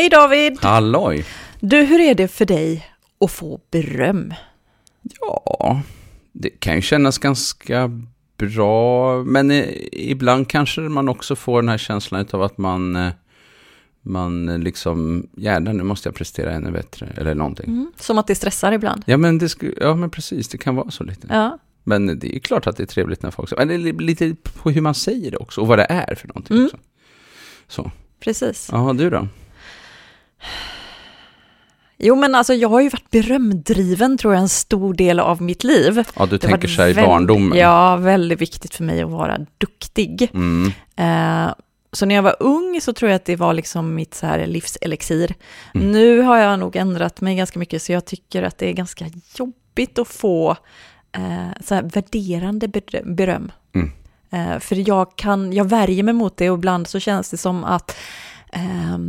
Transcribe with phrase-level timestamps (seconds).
[0.00, 0.58] Hej David!
[0.60, 1.24] Halloj!
[1.60, 2.86] Du, hur är det för dig
[3.24, 4.34] att få beröm?
[5.20, 5.82] Ja,
[6.32, 7.90] det kan ju kännas ganska
[8.36, 9.50] bra, men
[9.92, 13.12] ibland kanske man också får den här känslan av att man, eh,
[14.02, 17.66] man liksom, gärna nu måste jag prestera ännu bättre, eller någonting.
[17.66, 19.02] Mm, som att det stressar ibland.
[19.06, 21.26] Ja men, det ja, men precis, det kan vara så lite.
[21.30, 21.58] Ja.
[21.84, 24.80] Men det är klart att det är trevligt när folk säger, är lite på hur
[24.80, 26.66] man säger det också, och vad det är för någonting Mm.
[26.66, 26.78] också.
[27.68, 27.90] Så,
[28.20, 28.68] Precis.
[28.72, 29.28] ja du då?
[32.02, 35.64] Jo, men alltså jag har ju varit berömdriven tror jag en stor del av mitt
[35.64, 36.04] liv.
[36.16, 37.58] Ja, du Det tänker så här i barndomen?
[37.58, 40.30] Ja, väldigt viktigt för mig att vara duktig.
[40.34, 40.72] Mm.
[40.96, 41.54] Eh,
[41.92, 44.46] så när jag var ung så tror jag att det var liksom mitt så här
[44.46, 45.34] livselixir.
[45.74, 45.92] Mm.
[45.92, 49.04] Nu har jag nog ändrat mig ganska mycket så jag tycker att det är ganska
[49.36, 50.50] jobbigt att få
[51.12, 53.52] eh, så här värderande berö- beröm.
[53.74, 53.92] Mm.
[54.30, 57.64] Eh, för jag, kan, jag värjer mig mot det och ibland så känns det som
[57.64, 57.96] att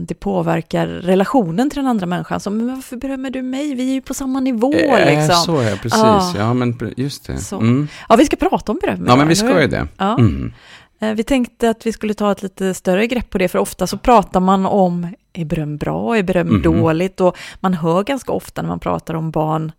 [0.06, 2.40] det påverkar relationen till den andra människan.
[2.40, 3.76] Så, men varför berömmer du mig?
[3.76, 5.36] Vi är ju på samma nivå Eh, liksom.
[5.36, 6.00] Så ja, precis.
[6.00, 6.34] Ja.
[6.38, 7.52] Ja, men just det.
[7.52, 7.88] Mm.
[8.10, 9.06] Ja, vi ska prata om beröm.
[9.08, 9.88] Ja, men vi ska ju det.
[9.98, 10.18] Ja.
[10.20, 10.54] Mm.
[11.00, 13.88] Eh, Vi tänkte att vi skulle ta ett lite större grepp på det, för ofta
[13.88, 16.62] så pratar man om är beröm bra, är beröm Mhm.
[16.62, 19.72] dåligt och man hör ganska ofta när man pratar om barn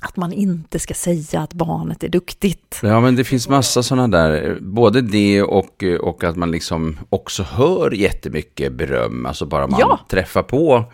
[0.00, 2.80] att man inte ska säga att barnet är duktigt.
[2.82, 7.42] Ja, men det finns massa sådana där, både det och, och att man liksom också
[7.42, 10.00] hör jättemycket beröm, alltså bara man Ja.
[10.08, 10.84] träffar på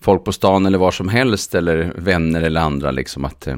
[0.00, 3.56] folk på stan eller var som helst, eller vänner eller andra, liksom att eh,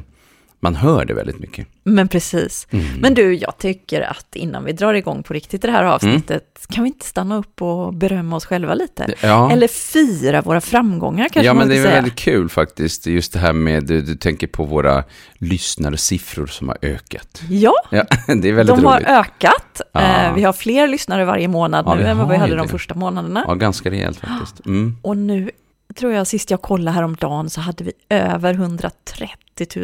[0.67, 1.67] man hör det väldigt mycket.
[1.85, 2.67] Men precis.
[2.71, 2.87] Mm.
[3.01, 6.67] Men du, jag tycker att innan vi drar igång på riktigt i det här avsnittet,
[6.69, 9.07] kan vi inte stanna upp och berömma oss själva lite?
[9.23, 9.53] Ja.
[9.53, 11.95] Eller fira våra framgångar kanske Ja, men det är säga.
[11.95, 16.79] väldigt kul faktiskt, just det här med, du, du tänker på våra lyssnarsiffror som har
[16.83, 17.43] ökat.
[17.51, 19.09] Ja, Ja, det är väldigt de har roligt.
[19.09, 19.81] ökat.
[19.93, 20.01] Ja.
[20.01, 22.69] Eh, Vi har fler lyssnare varje månad Ja, nu än vad vi har hade de
[22.69, 23.45] första månaderna.
[23.49, 24.61] Ja, ganska rejält faktiskt.
[24.67, 24.97] Mm.
[25.03, 25.51] Och nu
[25.97, 29.31] tror jag sist jag kollade häromdagen så hade vi över 130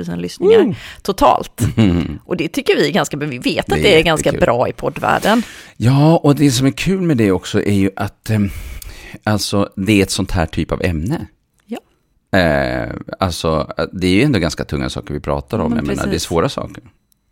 [0.09, 1.61] 000 lyssningar totalt.
[1.77, 2.19] Mm.
[2.25, 4.33] Och det tycker vi är ganska, men vi vet att Det det är är, ganska
[4.33, 5.43] bra i poddvärlden.
[5.77, 8.39] Ja, och det som är kul med det också är ju att eh,
[9.25, 11.27] alltså, det är ett sånt här typ av ämne.
[11.67, 11.79] Ja.
[12.39, 12.91] Eh,
[13.21, 15.71] alltså, det är ju ändå ganska tunga saker vi pratar om.
[15.71, 16.83] Men Jag menar, det är svåra saker.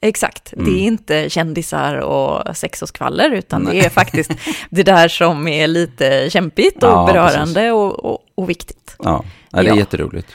[0.02, 0.64] Exakt, Mm.
[0.64, 4.30] det är inte kändisar och sex och skvaller, utan det är faktiskt
[4.70, 8.96] det där som är lite kämpigt och Ja, berörande och, och, och viktigt.
[8.98, 9.76] Ja, ja det är Ja.
[9.76, 10.28] jätteroligt.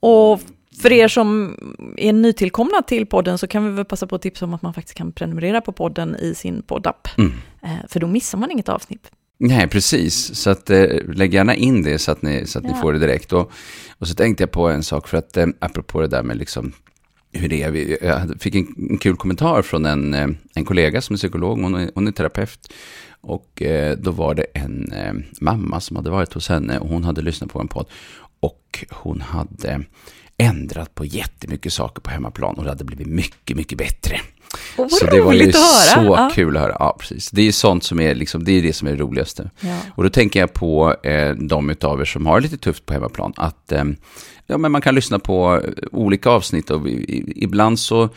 [0.00, 0.40] Och
[0.82, 1.56] för er som
[1.96, 4.74] är nytillkomna till podden så kan vi väl passa på att tipsa om att man
[4.74, 7.08] faktiskt kan prenumerera på podden i sin poddapp.
[7.18, 7.32] Mm.
[7.62, 9.10] Eh, För då missar man inget avsnitt.
[9.40, 10.34] Nej, precis.
[10.34, 12.80] Så att, eh, lägg gärna in det så att ni, så att ni Ja.
[12.80, 13.32] får det direkt.
[13.32, 13.50] Och,
[13.98, 16.72] och så tänkte jag på en sak, för att eh, apropå det där med liksom,
[17.32, 18.04] hur det är.
[18.04, 21.90] Jag fick en, kul kommentar från en, eh, en kollega som är psykolog, hon är,
[21.94, 22.72] hon är terapeut.
[23.20, 27.04] Och eh, då var det en eh, mamma som hade varit hos henne och hon
[27.04, 27.86] hade lyssnat på en podd.
[28.40, 29.84] Och hon hade
[30.36, 34.20] ändrat på jättemycket saker på hemmaplan och det hade blivit mycket, mycket bättre.
[34.76, 35.60] Vad Så det var ju så
[35.96, 36.30] Ja.
[36.34, 36.76] kul att höra.
[36.78, 37.30] Ja, precis.
[37.30, 39.50] Det är ju sånt som är, liksom, det är det som är det roligaste.
[39.60, 39.76] Ja.
[39.94, 43.32] Och då tänker jag på eh, de utav er som har lite tufft på hemmaplan.
[43.36, 43.84] Att eh,
[44.46, 48.08] ja, men man kan lyssna på eh, olika avsnitt och vi, i, ibland så,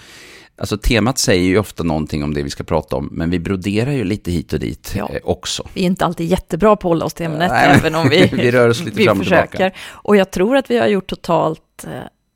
[0.57, 3.91] alltså temat säger ju ofta någonting om det vi ska prata om, men vi broderar
[3.91, 5.09] ju lite hit och dit Ja.
[5.13, 5.67] eh, också.
[5.73, 8.51] Vi är inte alltid jättebra på att hålla oss till ämnet, även om vi, vi
[8.51, 9.47] rör oss lite vi fram och tillbaka.
[9.51, 9.77] försöker.
[9.91, 11.89] Och jag tror att vi har gjort totalt eh,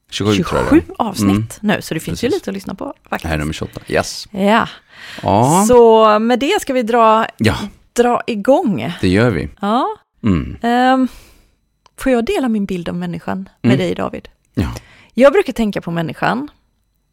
[0.10, 1.08] 27, 27 tror jag det är.
[1.08, 1.76] avsnitt Mm.
[1.76, 2.42] nu, så det finns ju Precis.
[2.42, 3.28] lite att lyssna på faktiskt.
[3.28, 3.82] här är nummer 28.
[3.88, 4.28] Yes.
[4.32, 4.68] Ja,
[5.24, 7.56] Ja, så med det ska vi dra, ja
[7.94, 8.94] dra igång.
[9.02, 9.50] det gör vi.
[9.62, 9.88] Ja,
[10.24, 10.58] Mm.
[10.62, 11.08] ehm,
[11.98, 13.78] får jag dela min bild av människan med Mm.
[13.86, 14.28] dig David?
[14.54, 14.74] Ja.
[15.14, 16.48] Jag brukar tänka på människan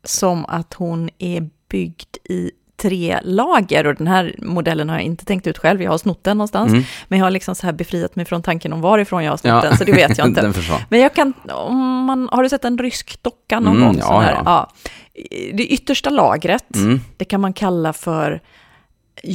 [0.05, 2.51] som att hon är byggd i
[2.83, 6.25] tre lager och den här modellen har jag inte tänkt ut själv, jag har snott
[6.25, 6.73] den någonstans.
[6.73, 6.85] Mm.
[7.09, 9.51] Men jag har liksom så här befriat mig från tanken om varifrån jag har snott
[9.65, 9.69] Ja.
[9.69, 10.53] den, så det vet jag inte.
[10.89, 13.97] Men jag kan, om man, har du sett en rysk docka någon Mm, gång?
[13.99, 14.33] ja, sån här?
[14.33, 14.43] ja.
[14.45, 14.73] Ja.
[15.55, 17.01] Det yttersta lagret, Mm.
[17.17, 18.41] det kan man kalla för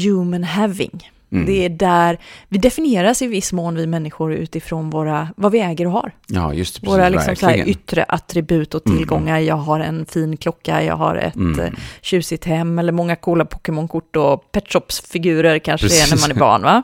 [0.05, 1.11] human having.
[1.31, 1.45] Mm.
[1.45, 2.17] Det är där
[2.49, 6.11] vi definieras i viss mån, vi människor, utifrån våra, vad vi äger och har.
[6.27, 6.87] Ja, just det.
[6.87, 8.97] Våra precis, liksom så här yttre attribut och Mm.
[8.97, 9.39] tillgångar.
[9.39, 11.59] Jag har en fin klocka, jag har ett Mm.
[11.59, 11.75] mm.
[12.01, 16.21] tjusigt hem eller många coola Pokémon-kort och Pet Shops-figurer kanske det är när Precis.
[16.27, 16.61] man är barn.
[16.61, 16.83] Va?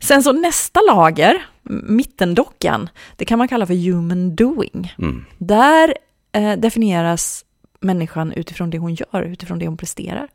[0.00, 1.42] Sen så nästa lager,
[1.88, 4.94] mittendockan, det kan man kalla för human doing.
[4.98, 5.24] Mm.
[5.38, 5.94] Där
[6.32, 7.44] eh, definieras
[7.80, 10.28] människan utifrån det hon gör, utifrån det hon presterar.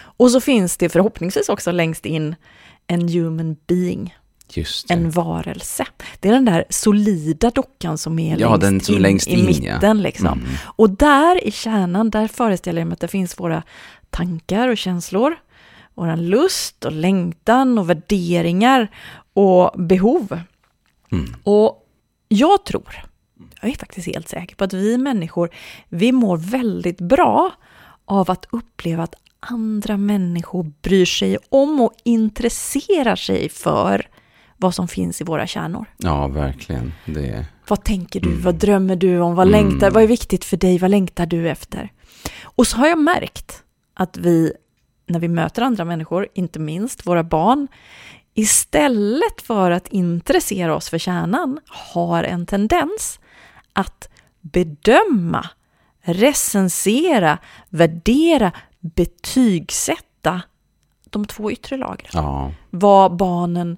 [0.00, 2.34] Och så finns det förhoppningsvis också längst in
[2.88, 4.14] en human being,
[4.88, 5.86] en varelse.
[6.20, 9.32] Det är den där solida dockan som är Ja, längst den som in längst i
[9.32, 9.74] in, ja.
[9.74, 10.02] mitten.
[10.02, 10.26] Liksom.
[10.26, 10.44] Mm.
[10.64, 13.62] Och där i kärnan, där föreställer jag mig att det finns våra
[14.10, 15.36] tankar och känslor,
[15.94, 18.88] våran lust och längtan och värderingar
[19.32, 20.40] och behov.
[21.12, 21.34] Mm.
[21.42, 21.86] Och
[22.28, 23.04] jag tror,
[23.60, 25.50] jag är faktiskt helt säker på att vi människor,
[25.88, 27.52] vi mår väldigt bra
[28.04, 34.08] av att uppleva att andra människor bryr sig om och intresserar sig för
[34.56, 35.86] vad som finns i våra kärnor.
[35.96, 36.92] Ja, verkligen.
[37.06, 37.46] Det...
[37.68, 38.28] Vad tänker du?
[38.28, 38.42] Mm.
[38.42, 39.34] Vad drömmer du om?
[39.34, 39.60] Vad Mm.
[39.70, 39.90] längtar?
[39.90, 40.78] Vad är viktigt för dig?
[40.78, 41.92] Vad längtar du efter?
[42.42, 43.62] Och så har jag märkt
[43.94, 44.52] att vi,
[45.06, 47.68] när vi möter andra människor, inte minst våra barn,
[48.34, 53.20] istället för att intressera oss för kärnan, har en tendens
[53.72, 54.08] att
[54.40, 55.46] bedöma,
[56.02, 57.38] recensera,
[57.68, 60.42] värdera, betygsätta
[61.10, 62.52] de två yttre lagren Ja.
[62.70, 63.76] vad barnen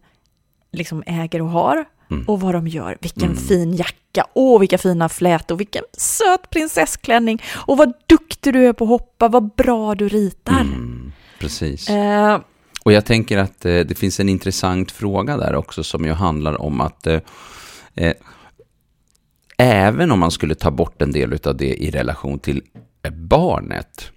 [0.72, 2.24] liksom äger och har Mm.
[2.28, 2.98] och vad de gör.
[3.00, 3.36] Vilken Mm.
[3.36, 8.84] fin jacka, åh vilka fina flätor, vilken söt prinsessklänning och vad duktig du är på
[8.84, 10.60] att hoppa, vad bra du ritar.
[10.60, 11.12] Mm.
[11.38, 11.90] Precis.
[11.90, 12.40] Eh,
[12.84, 16.60] Och jag tänker att eh, det finns en intressant fråga där också som ju handlar
[16.62, 17.20] om att eh,
[17.94, 18.12] eh,
[19.58, 22.62] även om man skulle ta bort en del av det i relation till
[23.12, 24.10] barnet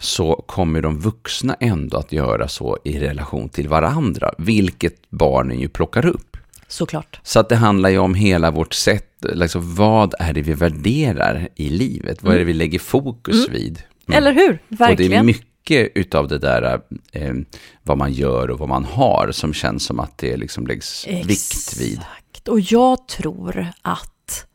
[0.00, 5.68] så kommer de vuxna ändå att göra så i relation till varandra, vilket barnen ju
[5.68, 6.36] plockar upp.
[6.68, 7.20] såklart.
[7.22, 11.48] Så att det handlar ju om hela vårt sätt, liksom vad är det vi värderar
[11.56, 12.22] i livet?
[12.22, 13.82] Vad är det vi lägger fokus vid?
[14.08, 14.18] Mm.
[14.18, 14.50] Eller hur?
[14.52, 15.26] Och det är Verkligen.
[15.26, 16.80] mycket utav det där,
[17.12, 17.34] eh,
[17.82, 21.80] vad man gör och vad man har, som känns som att det liksom läggs vikt
[21.80, 21.92] vid.
[21.98, 22.48] Exakt.
[22.48, 24.46] Och jag tror att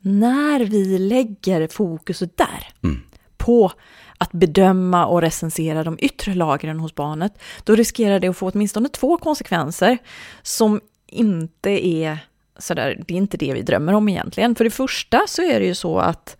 [0.00, 3.00] när vi lägger fokuset där, Mm.
[3.36, 3.72] på
[4.18, 8.88] att bedöma och recensera de yttre lagren hos barnet, då riskerar det att få åtminstone
[8.88, 9.98] två konsekvenser
[10.42, 12.18] som inte är
[12.58, 14.54] sådär, det är inte det vi drömmer om egentligen.
[14.54, 16.36] För det första så är det ju så att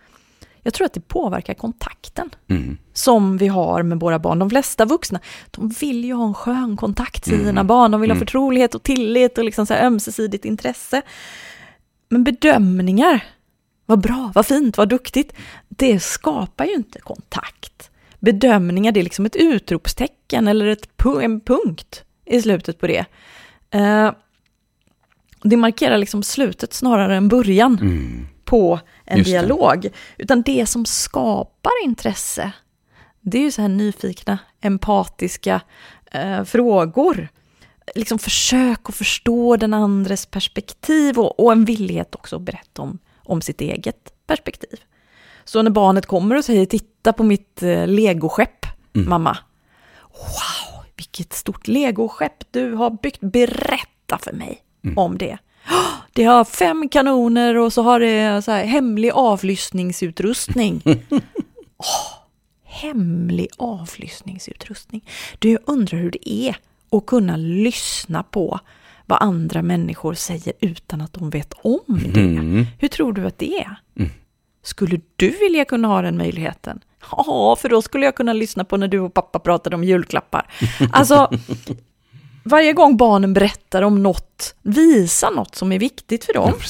[0.62, 2.78] jag tror att det påverkar kontakten Mm.
[2.92, 4.38] som vi har med våra barn.
[4.38, 5.20] De flesta vuxna,
[5.50, 7.66] de vill ju ha en skön kontakt till sina Mm.
[7.66, 7.90] barn.
[7.90, 8.26] De vill ha Mm.
[8.26, 11.02] förtrolighet och tillit och liksom så ömsesidigt intresse.
[12.08, 13.24] Men bedömningar,
[13.86, 15.32] vad bra, vad fint, vad duktigt,
[15.78, 17.90] det skapar ju inte kontakt.
[18.18, 23.04] Bedömningar, det är liksom ett utropstecken eller ett, pu- en punkt i slutet på det.
[23.70, 24.12] Eh,
[25.42, 28.26] det markerar liksom slutet snarare än början Mm.
[28.44, 29.38] på en Just det.
[29.38, 29.88] dialog.
[30.18, 32.52] Utan det som skapar intresse,
[33.20, 35.60] det är ju så här nyfikna, empatiska
[36.12, 37.28] eh, frågor.
[37.94, 42.98] Liksom försök att förstå den andres perspektiv och, och en villighet också att berätta om,
[43.24, 44.78] om sitt eget perspektiv.
[45.48, 49.08] Så när barnet kommer och säger titta på mitt eh, legoskepp, Mm.
[49.08, 49.38] mamma.
[50.12, 53.20] Wow, vilket stort legoskepp du har byggt.
[53.20, 54.98] Berätta för mig Mm.
[54.98, 55.38] om det.
[55.70, 60.82] "Åh, Det har fem kanoner och så har det så här hemlig avlyssningsutrustning.
[61.76, 62.14] Åh,
[62.64, 65.04] hemlig avlyssningsutrustning.
[65.38, 66.56] Du, jag undrar hur det är
[66.92, 68.60] att kunna lyssna på
[69.06, 71.80] vad andra människor säger utan att de vet om
[72.14, 72.20] det.
[72.20, 72.66] Mm.
[72.78, 73.76] Hur tror du att det är?
[73.98, 74.10] Mm.
[74.68, 76.80] Skulle du vilja kunna ha den möjligheten?
[77.10, 80.46] Ja, för då skulle jag kunna lyssna på när du och pappa pratade om julklappar.
[80.92, 81.30] Alltså,
[82.44, 86.66] varje gång barnen berättar om något, visar något som är viktigt för dem, Ja,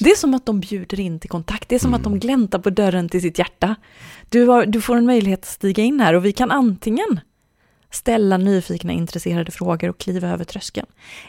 [0.00, 1.68] det är som att de bjuder in till kontakt.
[1.68, 3.76] Det är som att de gläntar på dörren till sitt hjärta.
[4.28, 7.20] Du, har, du får en möjlighet att stiga in här och vi kan antingen
[7.90, 10.86] ställa nyfikna, intresserade frågor och kliva över tröskeln.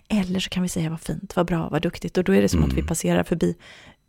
[0.08, 2.18] Eller så kan vi säga vad fint, vad bra, vad duktigt.
[2.18, 3.56] Och då är det som att vi passerar förbi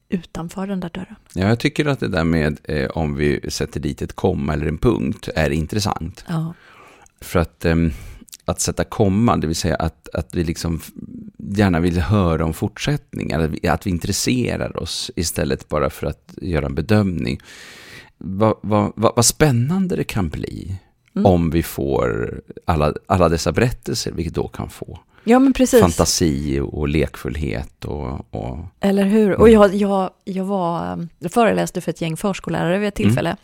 [0.08, 1.16] utanför den där dörren.
[1.32, 4.66] Ja, jag tycker att det där med eh, om vi sätter dit ett komma eller
[4.66, 6.24] en punkt är intressant.
[6.28, 6.54] Ja,
[7.20, 7.90] För att, ehm,
[8.44, 10.80] att sätta komma, det vill säga att, att vi liksom
[11.38, 16.34] gärna vill höra om fortsättningar, att vi, att vi intresserar oss istället bara för att
[16.36, 17.40] göra en bedömning.
[18.18, 20.78] Vad, vad, vad, vad spännande det kan bli
[21.16, 21.26] Mm.
[21.26, 25.80] om vi får alla, alla dessa berättelser, vilket då kan få ja men precis.
[25.80, 29.40] fantasi och lekfullhet och, och Eller hur?
[29.40, 33.36] Och jag, jag, jag, var, jag föreläste för ett gäng förskollärare vid ett tillfälle.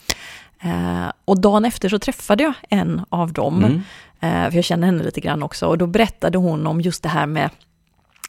[0.62, 3.64] Eh, och dagen efter så träffade jag en av dem.
[3.64, 3.82] Mm.
[4.20, 5.66] Eh, för jag känner henne lite grann också.
[5.66, 7.50] Och då berättade hon om just det här med,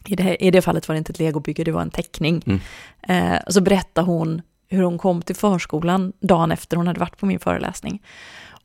[0.05, 2.43] i det, här, i det fallet var det inte ett legobygge, det var en teckning.
[2.45, 2.59] Mm.
[3.33, 7.25] Eh, så berättade hon hur hon kom till förskolan dagen efter hon hade varit på
[7.25, 8.01] min föreläsning.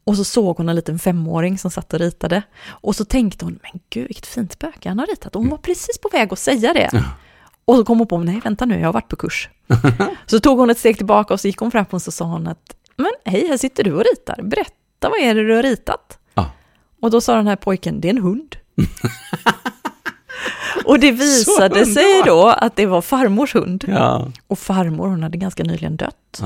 [0.06, 2.42] Och så såg hon en liten femåring som satt och ritade.
[2.68, 5.36] Och så tänkte hon, men gud vilket fint spöke han har ritat.
[5.36, 7.04] Och hon var precis på väg att säga det.
[7.64, 9.48] Och så kom hon på, nej vänta nu, jag har varit på kurs.
[10.26, 12.46] så tog hon ett steg tillbaka och så gick hon fram och så sa hon
[12.46, 14.42] att, men hej, här sitter du och ritar.
[14.42, 16.18] Berätta, vad är det du har ritat?
[16.34, 16.50] Ja.
[17.02, 18.56] Och då sa den här pojken, det är en hund.
[20.84, 23.84] och det visade sig då att det var farmors hund.
[23.88, 24.28] Ja.
[24.46, 26.38] Och farmor, hon hade ganska nyligen dött.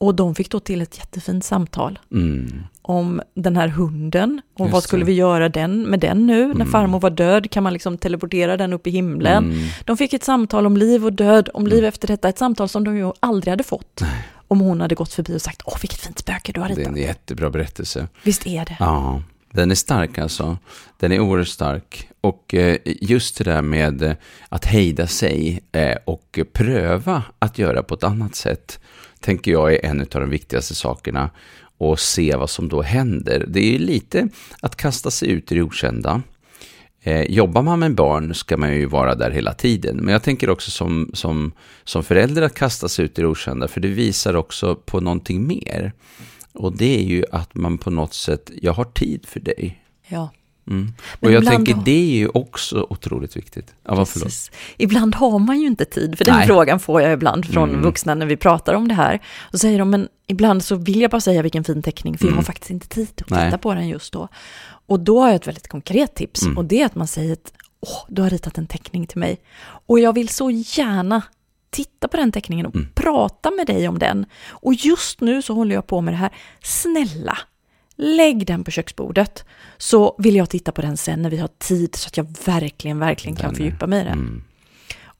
[0.00, 2.62] Och de fick då till ett jättefint samtal Mm.
[2.82, 4.40] om den här hunden.
[4.58, 6.46] Och Just vad skulle vi göra den, med den nu?
[6.46, 6.70] När Mm.
[6.70, 9.44] farmor var död, kan man liksom teleportera den upp i himlen?
[9.52, 9.68] Mm.
[9.84, 12.28] De fick ett samtal om liv och död, om liv efter detta.
[12.28, 14.02] Ett samtal som de ju aldrig hade fått.
[14.48, 16.76] Om hon hade gått förbi och sagt, åh vilket fint spöke du har Det är
[16.76, 16.92] ritat.
[16.92, 18.08] en jättebra berättelse.
[18.22, 18.76] Visst är det?
[18.80, 20.58] Ja, den är stark alltså.
[20.98, 22.08] Den är oerhört stark.
[22.20, 24.12] Och eh, just det där med eh,
[24.48, 28.80] att hejda sig eh, och pröva att göra på ett annat sätt,
[29.20, 31.30] tänker jag är en av de viktigaste sakerna.
[31.78, 33.44] Och se vad som då händer.
[33.48, 34.28] Det är ju lite
[34.60, 36.22] att kasta sig ut i det okända.
[37.02, 39.96] Eh, jobbar man med barn ska man ju vara där hela tiden.
[39.96, 41.52] Men jag tänker också som, som,
[41.84, 45.46] som förälder att kasta sig ut i det okända, för det visar också på någonting
[45.46, 45.92] mer.
[46.52, 49.82] Och det är ju att man på något sätt, jag har tid för dig.
[50.08, 50.30] Ja.
[50.68, 50.92] Mm.
[51.20, 53.74] Och jag tänker har- det är ju också otroligt viktigt.
[53.84, 54.06] Ja.
[54.76, 56.46] Ibland har man ju inte tid, för den Nej.
[56.46, 57.82] frågan får jag ibland från Mm.
[57.82, 59.20] vuxna när vi pratar om det här.
[59.52, 62.28] Och säger de, men ibland så vill jag bara säga vilken fin teckning, för jag
[62.30, 62.36] Mm.
[62.36, 63.46] har faktiskt inte tid att Nej.
[63.46, 64.28] titta på den just då.
[64.86, 66.58] Och då har jag ett väldigt konkret tips, Mm.
[66.58, 69.40] och det är att man säger att åh, du har ritat en teckning till mig.
[69.86, 71.22] Och jag vill så gärna
[71.70, 72.88] titta på den teckningen och Mm.
[72.94, 74.26] prata med dig om den.
[74.48, 76.30] Och just nu så håller jag på med det här.
[76.62, 77.38] Snälla,
[77.98, 79.44] lägg den på köksbordet.
[79.78, 82.98] Så vill jag titta på den sen när vi har tid så att jag verkligen,
[82.98, 84.18] verkligen kan Den fördjupa mig i den.
[84.18, 84.42] Mm.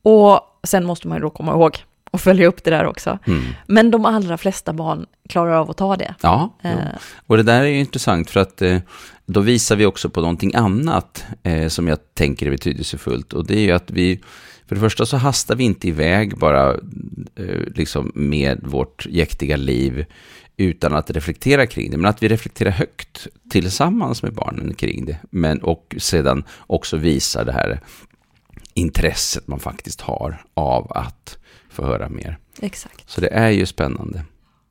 [0.02, 3.18] Och sen måste man ju då komma ihåg och följa upp det där också.
[3.26, 3.42] Mm.
[3.66, 6.14] Men de allra flesta barn klarar av att ta det.
[6.20, 6.56] Ja.
[6.62, 6.78] Eh,
[7.26, 8.78] och det där är ju intressant för att eh,
[9.26, 13.32] då visar vi också på någonting annat eh, som jag tänker är betydelsefullt.
[13.32, 14.20] Och det är ju att vi,
[14.66, 16.70] för det första så hastar vi inte iväg bara
[17.34, 20.06] eh, liksom med vårt jäktiga liv
[20.58, 21.96] utan att reflektera kring det.
[21.96, 25.18] Men att vi reflekterar högt tillsammans med barnen kring det.
[25.30, 27.80] Men, och sedan också visar det här
[28.74, 31.38] intresset man faktiskt har av att
[31.70, 32.38] få höra mer.
[32.60, 33.10] exakt.
[33.10, 34.22] Så det är ju spännande.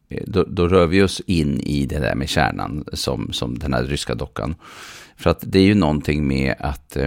[0.09, 3.73] Eh, Då, då rör vi oss in i det där med kärnan som, som den
[3.73, 4.55] här ryska dockan.
[5.17, 6.97] För att det är ju någonting med att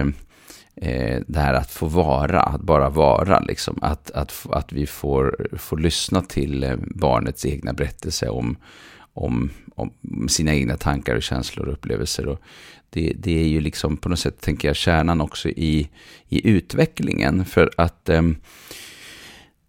[0.75, 3.79] eh, det här att få vara, att bara vara, liksom.
[3.81, 8.57] Att, att, att vi får, får lyssna till eh, barnets egna berättelse om,
[9.13, 9.91] om, om
[10.29, 12.27] sina egna tankar och känslor och upplevelser.
[12.27, 12.41] Och
[12.89, 15.89] det, det är ju liksom på något sätt, tänker jag, kärnan också i,
[16.29, 17.45] i utvecklingen.
[17.45, 18.21] För att eh,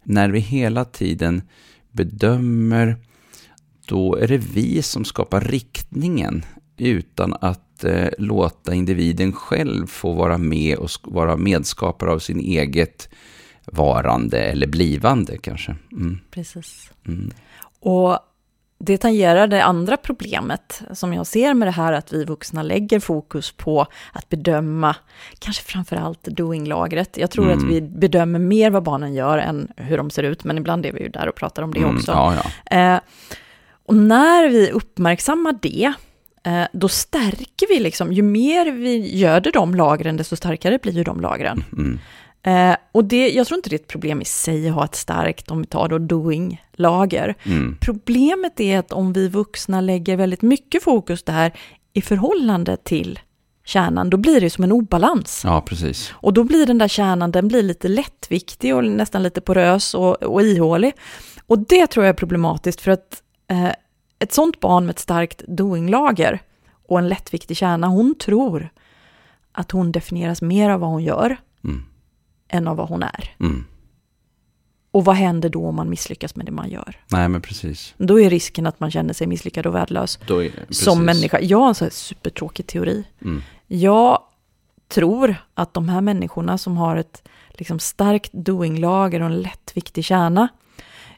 [0.04, 1.42] när vi hela tiden
[1.90, 2.97] bedömer,
[3.87, 6.44] då är det vi som skapar riktningen
[6.76, 13.08] utan att eh, låta individen själv få vara med och vara medskapare av sin eget
[13.64, 15.76] varande eller blivande kanske.
[15.92, 16.90] Mm, Precis.
[17.06, 17.30] mm,
[17.80, 18.18] Och
[18.84, 23.00] det tangerar det andra problemet som jag ser med det här att vi vuxna lägger
[23.00, 24.96] fokus på att bedöma,
[25.38, 27.16] kanske framförallt doing-lagret.
[27.16, 27.58] Jag tror Mm.
[27.58, 30.92] att vi bedömer mer vad barnen gör än hur de ser ut, men ibland är
[30.92, 32.12] vi ju där och pratar om det mm, också.
[32.12, 32.34] Ja,
[32.70, 32.76] ja.
[32.94, 33.00] Eh,
[33.86, 35.92] och när vi uppmärksammar det,
[36.72, 41.20] då stärker vi liksom, ju mer vi göder de lagren, desto starkare blir ju de
[41.20, 41.64] lagren.
[41.72, 41.99] Mm,
[42.44, 44.94] Eh, och det, jag tror inte det är ett problem i sig att ha ett
[44.94, 47.34] starkt, om vi tar då doing-lager.
[47.44, 51.52] mm, Problemet är att om vi vuxna lägger väldigt mycket fokus där
[51.92, 53.20] i förhållande till
[53.64, 55.42] kärnan, då blir det som en obalans.
[55.44, 56.12] ja, precis.
[56.14, 60.22] Och då blir den där kärnan, den blir lite lättviktig och nästan lite porös och,
[60.22, 60.92] och ihålig.
[61.46, 63.72] Och det tror jag är problematiskt för att eh,
[64.23, 66.43] ett sånt barn med ett starkt doing-lager
[66.88, 68.69] och en lättviktig kärna, hon tror
[69.52, 71.85] att hon definieras mer av vad hon gör Mm,
[72.49, 73.35] än av vad hon är.
[73.41, 73.64] mm.
[74.91, 76.97] Och vad händer då om man misslyckas med det man gör?
[77.09, 77.95] Nej, men precis.
[77.99, 81.41] Då är risken att man känner sig misslyckad och värdelös Då är, som människa.
[81.41, 83.05] Jag har en sån här supertråkig teori.
[83.23, 84.19] Mm, Jag
[84.88, 90.49] tror att de här människorna som har ett liksom starkt doing-lager och en lättviktig kärna,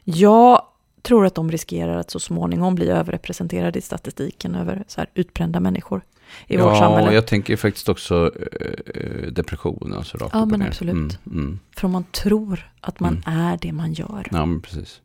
[0.03, 0.61] jag
[1.05, 5.59] tror att de riskerar att så småningom bli överrepresenterade i statistiken över så här utbrända
[5.59, 6.01] människor
[6.47, 7.07] i vårt ja, samhälle.
[7.07, 8.31] och jag tänker faktiskt också
[8.61, 10.67] eh, eh, depression, alltså rakt Ja, men ner.
[10.67, 10.93] absolut.
[10.95, 11.59] Mm, mm.
[11.77, 13.39] För om man tror att man Mm.
[13.51, 14.27] är det man gör.
[14.31, 15.01] Ja, men precis.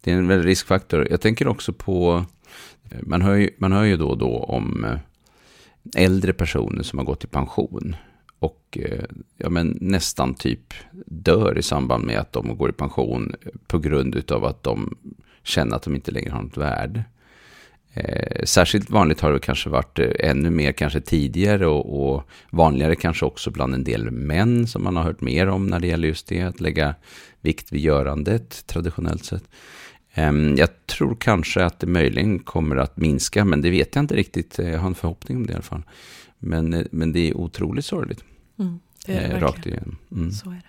[0.00, 1.08] Det är en väldig riskfaktor.
[1.10, 2.24] Jag tänker också på,
[3.02, 4.98] man hör ju, man hör ju då och då om eh,
[5.96, 7.96] äldre personer som har gått i pension
[8.38, 9.04] och eh,
[9.36, 10.74] ja, men nästan typ
[11.06, 13.34] dör i samband med att de går i pension
[13.66, 14.96] på grund av att de
[15.42, 17.04] känner att de inte längre har något värde.
[17.94, 22.96] Eh, särskilt vanligt har det kanske varit eh, ännu mer kanske tidigare och, och vanligare
[22.96, 26.08] kanske också bland en del män som man har hört mer om när det gäller
[26.08, 26.94] just det, att lägga
[27.40, 29.44] vikt vid görandet traditionellt sett.
[30.14, 34.16] Eh, Jag tror kanske att det möjligen kommer att minska, men det vet jag inte
[34.16, 34.58] riktigt.
[34.58, 35.82] Jag har en förhoppning om det i alla fall.
[36.38, 38.24] Men, eh, men det är otroligt sorgligt,
[38.58, 39.96] Mm, det är det eh, rakt igenom.
[40.12, 40.30] Mm.
[40.32, 40.62] Så är det.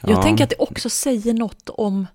[0.00, 0.22] Jag Ja.
[0.22, 2.06] tänker att det också säger något om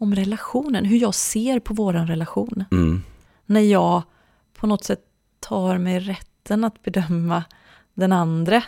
[0.00, 2.64] om relationen, hur jag ser på våran relation.
[2.70, 3.02] Mm.
[3.46, 4.02] När jag
[4.54, 5.00] på något sätt
[5.40, 7.44] tar mig rätten att bedöma
[7.94, 8.62] den andra.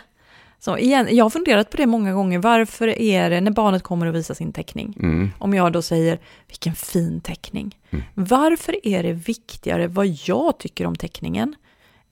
[0.59, 2.39] Så igen, jag har funderat på det många gånger.
[2.39, 4.97] Varför är det när barnet kommer och visar sin teckning?
[4.99, 5.29] Mm.
[5.39, 7.77] Om jag då säger, vilken fin teckning.
[7.89, 8.03] Mm.
[8.13, 11.55] Varför är det viktigare vad jag tycker om teckningen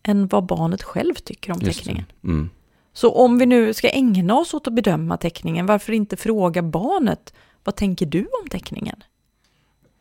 [0.04, 2.06] än vad barnet själv tycker om Just teckningen?
[2.24, 2.50] Mm.
[2.94, 7.34] Så om vi nu ska ägna oss åt att bedöma teckningen, varför inte fråga barnet,
[7.64, 9.04] vad tänker du om teckningen?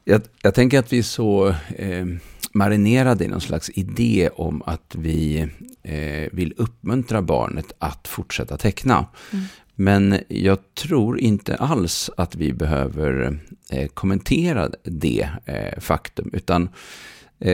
[0.05, 2.07] Jag, jag tänker att vi är så eh,
[2.52, 5.49] marinerade i någon slags idé om att vi
[5.83, 9.07] eh, vill uppmuntra barnet att fortsätta teckna.
[9.33, 9.45] Mm.
[9.75, 13.40] Men jag tror inte alls att vi behöver
[13.71, 16.69] eh, kommentera det eh, faktum, utan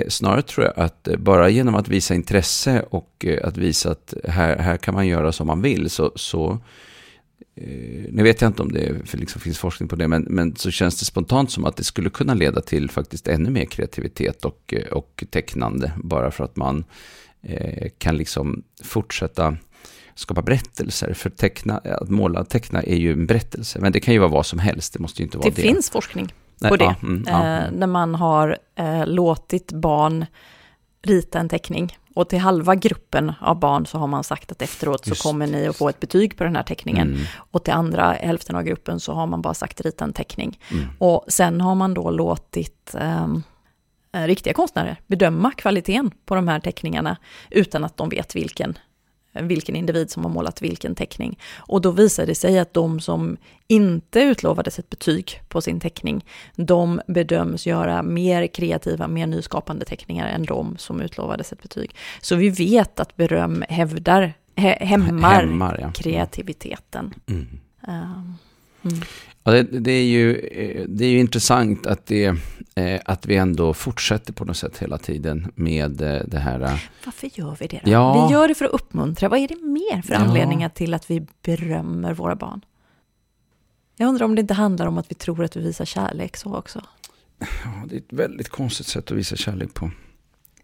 [0.09, 4.15] snarare tror jag att eh, bara genom att visa intresse och eh, att visa att
[4.25, 6.61] här, här kan man göra som man vill, så, så
[7.57, 10.57] Eh, nu vet jag inte om det för liksom finns forskning på det, men, men
[10.57, 14.45] så känns det spontant som att det skulle kunna leda till faktiskt ännu mer kreativitet
[14.45, 16.85] och, eh, och tecknande, bara för att man
[17.43, 19.57] eh, kan liksom fortsätta
[20.15, 21.15] skapa berättelser.
[21.15, 24.31] För teckna, att måla och teckna är ju en berättelse, men det kan ju vara
[24.31, 25.63] vad som helst, det måste ju inte vara Det det.
[25.63, 26.33] finns forskning
[26.69, 26.85] på det.
[26.85, 30.27] ja, mm, ja, eh, när man har eh, låtit barn
[31.03, 31.99] rita en teckning.
[32.15, 35.23] Och till halva gruppen av barn så har man sagt att efteråt så Just.
[35.23, 37.09] kommer ni att få ett betyg på den här teckningen.
[37.09, 40.59] Mm, Och till andra hälften av gruppen så har man bara sagt rita en teckning.
[40.71, 43.43] mm, Och sen har man då låtit ehm,
[44.13, 47.17] eh, riktiga konstnärer bedöma kvaliteten på de här teckningarna
[47.51, 48.79] utan att de vet vilken,
[49.43, 51.39] vilken individ som har målat vilken teckning.
[51.57, 53.37] Och då visar det sig att de som
[53.69, 56.25] inte utlovades ett betyg på sin teckning,
[56.57, 61.97] de bedöms göra mer kreativa, mer nyskapande teckningar än de som utlovades ett betyg.
[62.21, 65.93] Så vi vet att beröm hävdar, hä, hämmar, Hämmar, ja.
[65.93, 67.15] kreativiteten.
[67.27, 67.47] Mm.
[67.89, 68.35] Ehm,
[68.85, 69.01] mm.
[69.47, 72.35] Ja, det, det, är ju, eh, det är ju intressant att, det,
[72.75, 76.91] eh, att vi ändå fortsätter på något sätt hela tiden med eh, det här.
[77.05, 77.91] Varför gör vi det då?
[77.91, 78.27] Ja.
[78.27, 79.29] Vi gör det för att uppmuntra.
[79.29, 80.19] Vad är det mer för Ja.
[80.21, 82.65] anledningar till att vi berömmer våra barn?
[83.97, 86.57] Jag undrar om det inte handlar om att vi tror att vi visar kärlek så
[86.57, 86.83] också.
[87.39, 87.47] Ja,
[87.89, 89.91] det är ett väldigt konstigt sätt att visa kärlek på.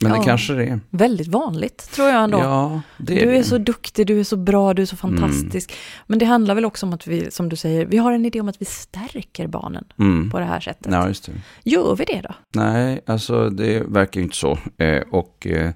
[0.02, 0.18] Men Ja.
[0.18, 0.80] det kanske det är.
[0.90, 2.38] Väldigt vanligt, tror jag ändå.
[2.38, 3.44] Ja, det är du är det.
[3.44, 5.72] så duktig, du är så bra, du är så fantastisk.
[6.06, 8.40] Men det handlar väl också om att vi, som du säger, vi har en idé
[8.40, 10.30] om att vi stärker barnen Mm.
[10.30, 10.92] på det här sättet.
[10.92, 11.32] Ja, just det.
[11.70, 12.34] Gör vi det då?
[12.54, 14.58] Nej, alltså det verkar ju inte så.
[14.78, 15.70] Eh, och eh,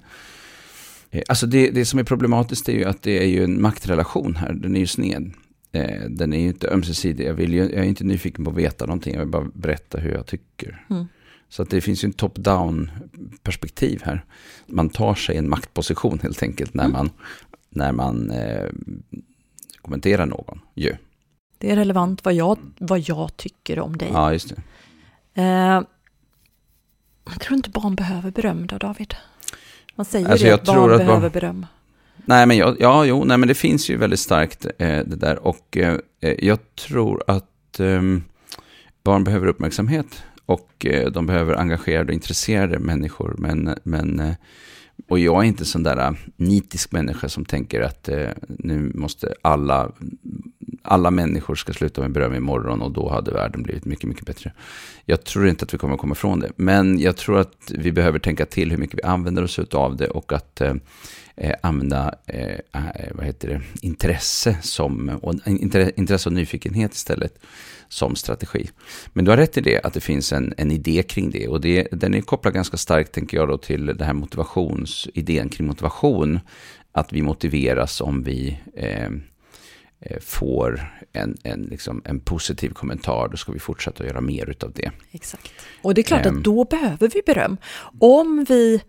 [1.11, 4.35] eh, alltså det, det som är problematiskt är ju att det är ju en maktrelation
[4.35, 4.53] här.
[4.53, 5.31] Den är ju sned.
[5.71, 7.27] Eh, den är ju inte ömsesidig.
[7.27, 9.13] Jag, vill ju, jag är inte nyfiken på att veta någonting.
[9.13, 10.85] Jag vill bara berätta hur jag tycker.
[10.89, 11.05] Mm.
[11.49, 12.91] Så att det finns ju en top-down
[13.43, 14.25] perspektiv här.
[14.67, 16.93] Man tar sig en maktposition helt enkelt när Mm.
[16.97, 17.09] man,
[17.69, 18.69] när man eh,
[19.81, 20.59] kommenterar någon.
[20.73, 20.95] Ju.
[21.57, 24.09] Det är relevant vad jag, vad jag tycker om dig.
[24.13, 24.61] Ja, just det.
[25.41, 25.81] Eh,
[27.25, 29.15] jag tror inte barn behöver beröm då, David.
[29.95, 31.65] Man säger Alltså, ju att barn att barn- behöver beröm.
[32.25, 35.39] Nej, men jag, ja, jo, nej, men det finns ju väldigt starkt eh, det där.
[35.47, 35.99] Och eh,
[36.39, 38.01] jag tror att eh,
[39.03, 40.23] barn behöver uppmärksamhet.
[40.45, 43.35] Och eh, de behöver engagerade och intresserade människor.
[43.37, 44.33] Men, men, eh,
[45.07, 48.09] och jag är inte sån där eh, nitisk människa som tänker att
[48.47, 49.91] nu måste alla,
[50.83, 54.53] alla människor ska sluta med beröm imorgon och då hade världen blivit mycket, mycket bättre.
[55.05, 56.51] Jag tror inte att vi kommer komma ifrån det.
[56.55, 60.07] Men jag tror att vi behöver tänka till hur mycket vi använder oss av det
[60.07, 60.73] och att eh,
[61.61, 67.39] använda eh, eh, vad heter det, intresse, som, och, intre- intresse och nyfikenhet istället
[67.87, 68.69] som strategi.
[69.13, 71.47] Men du har rätt i det, att det finns en, en idé kring det.
[71.47, 75.67] Och det, den är kopplad ganska starkt, tänker jag, då, till den här motivationsidén kring
[75.67, 76.39] motivation.
[76.91, 79.09] Att vi motiveras om vi eh,
[79.99, 84.49] eh, får en, en, liksom, en positiv kommentar, då ska vi fortsätta att göra mer
[84.49, 84.91] utav det.
[85.11, 85.51] Exakt.
[85.81, 86.37] Och det är klart Ehm.
[86.37, 87.57] att då behöver vi beröm.
[87.99, 88.81] Om vi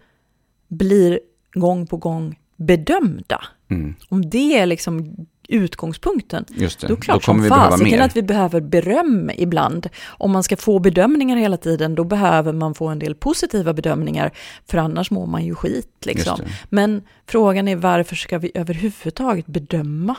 [0.68, 1.20] blir
[1.60, 3.40] gång på gång bedömda,
[3.70, 5.16] Mm, om det är liksom
[5.48, 9.88] utgångspunkten, just det, då klart kommer som vi fasiken att vi behöver beröm ibland.
[10.06, 14.30] Om man ska få bedömningar hela tiden, då behöver man få en del positiva bedömningar,
[14.66, 16.06] för annars mår man ju skit.
[16.06, 16.40] Liksom.
[16.68, 20.16] Men frågan är varför ska vi överhuvudtaget bedöma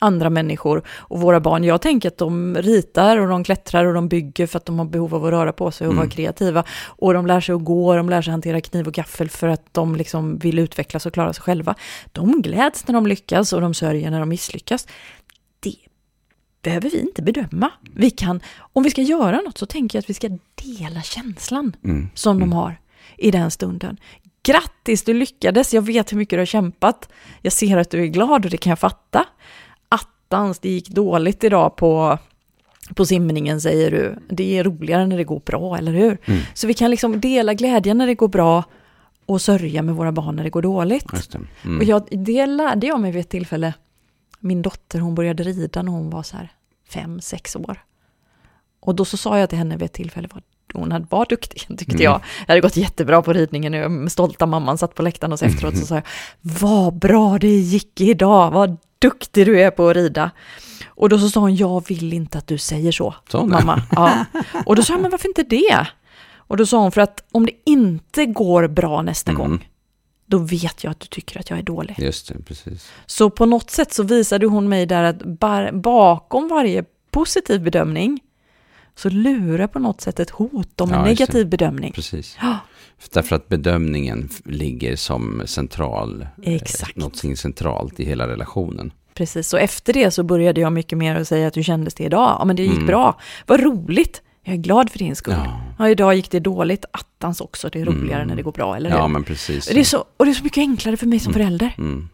[0.00, 1.64] andra människor och våra barn?
[1.64, 4.86] Jag tänker att de ritar och de klättrar och de bygger för att de har
[4.86, 6.02] behov av att röra på sig och Mm.
[6.04, 6.64] vara kreativa.
[6.86, 9.74] Och de lär sig att gå de lär sig hantera kniv och gaffel för att
[9.74, 11.74] de liksom vill utvecklas och klara sig själva.
[12.12, 14.86] De gläds när de lyckas och de sörjer när de misslyckas.
[15.60, 15.74] Det
[16.62, 17.70] behöver vi inte bedöma.
[17.94, 18.40] Vi kan,
[18.72, 20.28] om vi ska göra något så tänker jag att vi ska
[20.78, 22.08] dela känslan Mm.
[22.14, 22.50] som Mm.
[22.50, 22.80] de har
[23.16, 23.96] i den stunden.
[24.42, 25.74] Grattis, du lyckades.
[25.74, 27.08] Jag vet hur mycket du har kämpat.
[27.42, 29.24] Jag ser att du är glad och det kan jag fatta.
[30.30, 32.18] Attans, det gick dåligt idag på
[32.94, 36.18] På simningen säger du, det är roligare när det går bra, eller hur?
[36.24, 36.40] Mm.
[36.54, 38.64] Så vi kan liksom dela glädjen när det går bra
[39.26, 41.06] och sörja med våra barn när det går dåligt.
[41.32, 41.38] Det.
[41.64, 41.78] Mm.
[41.78, 43.74] Och jag, det lärde jag mig vid ett tillfälle.
[44.40, 46.52] Min dotter, hon började rida när hon var så här
[46.88, 47.78] fem, sex år.
[48.80, 50.28] Och då så sa jag till henne vid ett tillfälle,
[50.74, 52.02] hon hade var duktig, tyckte Mm.
[52.04, 52.20] jag.
[52.46, 55.76] Jag hade gått jättebra på ridningen, jag stolta mamman satt på läktaren och så efteråt
[55.76, 56.04] så sa jag,
[56.40, 60.30] vad bra det gick idag, vad duktig du är på att rida.
[60.86, 63.44] Och då så sa hon, jag vill inte att du säger så, det?
[63.46, 63.82] mamma.
[63.92, 64.24] Ja.
[64.66, 65.86] Och då sa jag, men varför inte det?
[66.36, 69.42] Och då sa hon, för att om det inte går bra nästa Mm.
[69.42, 69.68] gång,
[70.26, 71.96] då vet jag att du tycker att jag är dålig.
[71.98, 72.92] Just det, precis.
[73.06, 78.20] Så på något sätt så visade hon mig där att bar, bakom varje positiv bedömning
[78.96, 81.08] så lurar på något sätt ett hot om en Ja, det.
[81.10, 81.92] negativ bedömning.
[81.92, 82.36] precis.
[82.40, 82.58] Ja,
[83.12, 86.96] Därför att bedömningen ligger som central, eh, Exakt.
[86.96, 88.92] någonting centralt i hela relationen.
[89.14, 89.48] precis.
[89.48, 92.36] Så efter det så började jag mycket mer att säga att hur kändes det idag?
[92.38, 92.86] Ja, men det gick Mm.
[92.86, 93.20] bra.
[93.46, 94.22] Vad roligt.
[94.42, 95.34] Jag är glad för din skull.
[95.36, 95.60] Ja.
[95.78, 95.88] Ja.
[95.88, 96.84] idag gick det dåligt.
[96.90, 97.68] Attans också.
[97.72, 98.28] Det är roligare Mm.
[98.28, 99.66] när det går bra, eller Ja, men precis.
[99.66, 101.74] det är så, och det är så mycket enklare för mig som förälder.
[101.78, 102.08] Mm.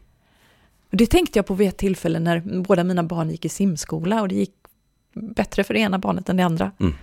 [0.90, 4.20] Och det tänkte jag på vid ett tillfälle när båda mina barn gick i simskola
[4.22, 4.52] och det gick
[5.14, 6.70] bättre för det ena barnet än det andra.
[6.80, 6.94] Mm.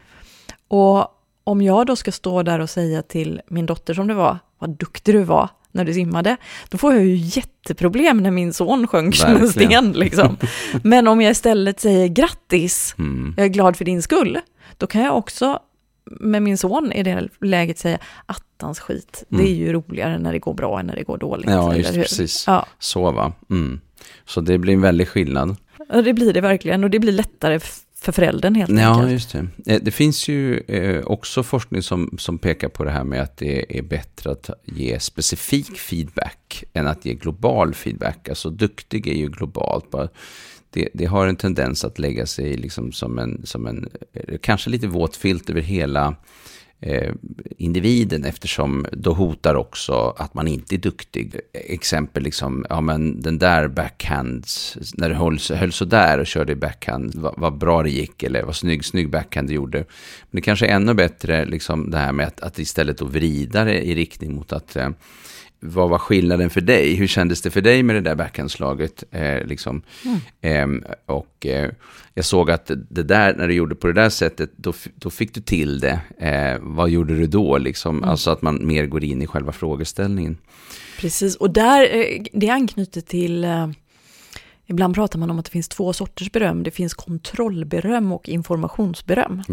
[0.67, 1.08] Och
[1.43, 4.69] om jag då ska stå där och säga till min dotter som det var, vad
[4.69, 6.38] duktig du var när du simmade,
[6.69, 9.91] då får jag ju jätteproblem när min son sjönk som en sten.
[9.91, 10.38] Liksom.
[10.84, 13.34] Men om jag istället säger grattis, Mm.
[13.38, 14.39] jag är glad för din skull,
[14.77, 15.60] då kan jag också
[16.06, 20.39] med min son i det läget säga attans skit, det är ju roligare när det
[20.39, 21.47] går bra än när det går dåligt.
[21.47, 21.60] Mm.
[21.60, 22.43] Ja, just precis.
[22.47, 22.65] Ja.
[22.79, 23.32] Så va.
[23.49, 23.79] Mm.
[24.25, 25.56] Så det blir en väldig skillnad.
[25.89, 27.60] Ja, det blir det verkligen och det blir lättare
[28.04, 29.12] för föräldern helt Ja, enkelt.
[29.12, 29.48] just det.
[29.74, 33.38] Eh, Det finns ju eh, också forskning som, som pekar på det här med att
[33.38, 38.30] det är bättre att ge specifik feedback än att ge global feedback.
[38.30, 39.92] Alltså duktig är ju globalt.
[39.92, 40.08] Bara
[40.70, 44.70] det, det har en tendens att lägga sig liksom som en, som en eh, kanske
[44.70, 46.16] lite våt filt över hela
[46.86, 47.13] Eh,
[47.58, 51.36] individen eftersom då hotar också att man inte är duktig.
[51.54, 56.56] Exempel liksom, ja men den där backhands, när du höll, höll sådär och körde i
[56.56, 59.78] backhand, vad, vad bra det gick eller vad snygg, snygg backhand du gjorde.
[59.78, 59.86] Men
[60.32, 63.82] det kanske är ännu bättre liksom det här med att, att istället då vrida det
[63.82, 64.89] i riktning mot att eh,
[65.63, 66.95] vad var skillnaden för dig?
[66.95, 69.04] Hur kändes det för dig med det där backhandslaget?
[69.12, 69.82] Eh, liksom.
[70.41, 71.71] Ehm, och eh,
[72.13, 75.34] jag såg att det där, när du gjorde på det där sättet, då, då fick
[75.34, 75.99] du till det.
[76.19, 77.58] Eh, vad gjorde du då?
[77.58, 78.04] Liksom?
[78.04, 80.38] Alltså att man mer går in i själva frågeställningen.
[80.99, 83.67] Precis, och där, eh, det anknyter till, eh,
[84.67, 86.63] ibland pratar man om att det finns två sorters beröm.
[86.63, 89.43] Det finns kontrollberöm och informationsberöm.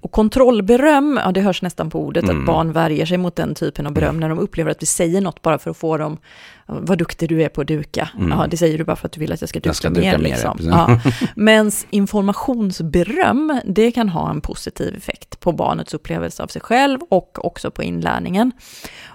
[0.00, 2.40] Och kontrollberöm, ja det hörs nästan på ordet, Mm.
[2.40, 5.20] att barn värjer sig mot den typen av beröm när de upplever att vi säger
[5.20, 6.18] något bara för att få dem,
[6.66, 8.08] vad duktig du är på att duka.
[8.30, 9.70] Ja, det säger du bara för att du vill att jag ska duka, Mm.
[9.70, 9.96] Jag ska mer.
[10.12, 10.56] duka mer, liksom.
[10.56, 10.70] precis.
[10.72, 11.26] ja.
[11.34, 17.44] Men informationsberöm, det kan ha en positiv effekt på barnets upplevelse av sig själv och
[17.44, 18.52] också på inlärningen.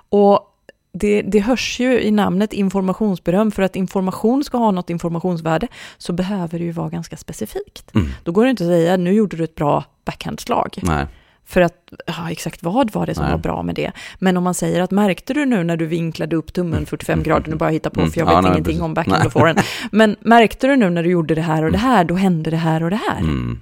[0.09, 0.49] Och
[0.93, 6.13] det, det hörs ju i namnet informationsberöm, för att information ska ha något informationsvärde så
[6.13, 7.95] behöver det ju vara ganska specifikt.
[7.95, 8.07] Mm.
[8.23, 10.77] Då går det inte att säga, nu gjorde du ett bra backhandslag.
[10.81, 11.05] Nej.
[11.45, 11.73] För att,
[12.07, 13.31] ja, exakt vad var det som Nej.
[13.31, 13.91] var bra med det?
[14.19, 17.49] Men om man säger att märkte du nu när du vinklade upp tummen 45 grader,
[17.51, 18.11] nu bara hitta på Mm.
[18.11, 18.81] för jag Ja, vet nej, ingenting precis.
[18.81, 19.25] om backhand Nej.
[19.27, 19.59] och forehand.
[19.91, 22.57] Men märkte du nu när du gjorde det här och det här, då hände det
[22.57, 23.19] här och det här.
[23.19, 23.59] Mm.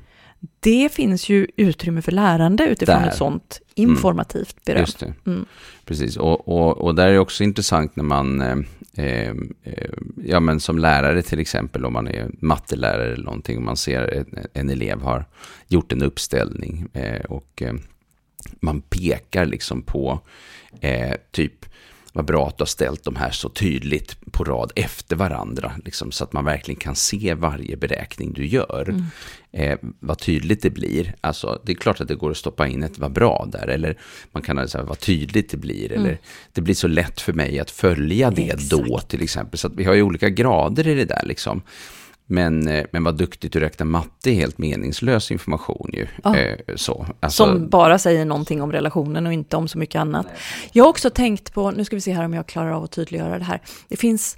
[0.60, 3.08] Det finns ju utrymme för lärande utifrån Där.
[3.08, 4.86] ett sånt informativt beröm.
[5.26, 5.46] Mm.
[5.86, 8.58] Precis, och, och, och där är det också intressant när man, eh,
[9.06, 9.30] eh,
[9.64, 9.90] eh,
[10.26, 14.14] ja men som lärare till exempel, om man är mattelärare eller någonting, och man ser
[14.14, 15.26] en, en elev har
[15.68, 17.74] gjort en uppställning eh, och eh,
[18.60, 20.20] man pekar liksom på
[20.82, 21.66] eh, typ,
[22.14, 26.12] vad bra att du har ställt de här så tydligt på rad efter varandra, liksom,
[26.12, 28.96] så att man verkligen kan se varje beräkning du gör.
[29.54, 31.16] Eh, vad tydligt det blir.
[31.22, 33.98] Alltså, det är klart att det går att stoppa in ett vad bra där, eller
[34.32, 36.20] man kan säga vad tydligt det blir, eller
[36.54, 39.08] det blir så lätt för mig att följa det då Exakt.
[39.08, 39.60] till exempel.
[39.60, 41.62] Så att vi har ju olika grader i det där liksom.
[42.32, 46.08] Men, eh, men vad duktigt du räknar matte är helt meningslös information ju.
[46.24, 46.38] Ja.
[46.38, 47.06] Eh, så.
[47.20, 50.28] Alltså, Som bara säger någonting om relationen och inte om så mycket annat.
[50.72, 52.92] Jag har också tänkt på, nu ska vi se här om jag klarar av att
[52.92, 53.62] tydliggöra det här.
[53.88, 54.38] Det finns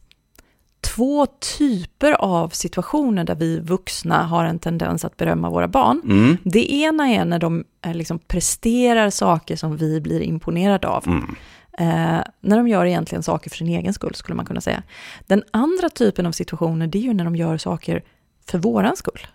[0.81, 1.25] två
[1.57, 6.01] typer av situationer där vi vuxna har en tendens att berömma våra barn.
[6.05, 6.37] Mm.
[6.43, 11.07] Det ena är när de eh, liksom presterar saker som vi blir imponerade av.
[11.07, 11.35] Mm.
[11.77, 14.83] Eh, när de gör egentligen saker för sin egen skull, skulle man kunna säga.
[15.27, 18.03] Den andra typen av situationer, det är ju när de gör saker
[18.45, 19.27] för våran skull.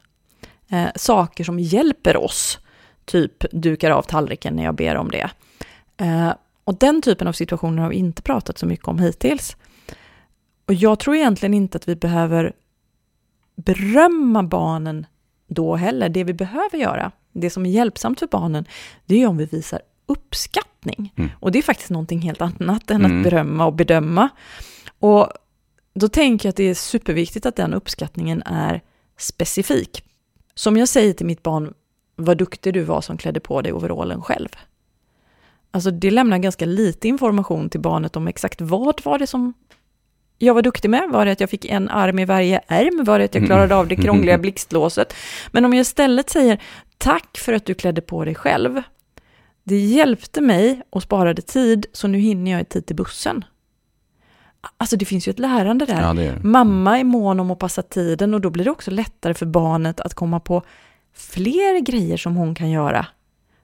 [0.70, 2.58] Eh, saker som hjälper oss,
[3.04, 5.30] typ dukar av tallriken när jag ber om det.
[5.96, 6.32] Eh,
[6.64, 9.56] och den typen av situationer har vi inte pratat så mycket om hittills.
[10.66, 12.52] Och jag tror egentligen inte att vi behöver
[13.56, 15.06] berömma barnen
[15.46, 16.08] då heller.
[16.08, 18.64] Det vi behöver göra, det som är hjälpsamt för barnen,
[19.06, 21.12] det är om vi visar uppskattning.
[21.16, 21.30] Mm.
[21.40, 23.18] Och det är faktiskt någonting helt annat än mm.
[23.18, 24.28] att berömma och bedöma.
[24.98, 25.28] Och
[25.94, 28.82] då tänker jag att det är superviktigt att den uppskattningen är
[29.18, 30.04] specifik.
[30.54, 31.74] Som jag säger till mitt barn,
[32.16, 34.48] vad duktig du var som klädde på dig overallen själv.
[35.70, 39.54] Alltså det lämnar ganska lite information till barnet om exakt vad var det som
[40.38, 41.10] jag var duktig med?
[41.10, 43.04] Var det att jag fick en arm i varje ärm?
[43.04, 44.04] Var det att jag klarade av det mm.
[44.06, 45.14] krångliga blixtlåset?
[45.52, 46.62] Men om jag istället säger
[46.98, 48.82] tack för att du klädde på dig själv.
[49.68, 53.44] Det hjälpte mig och sparade tid, så nu hinner jag i tid till bussen.
[54.76, 56.00] Alltså det finns ju ett lärande där.
[56.02, 56.40] Ja, är.
[56.42, 60.00] Mamma är mån om att passa tiden och då blir det också lättare för barnet
[60.00, 60.62] att komma på
[61.14, 63.06] fler grejer som hon kan göra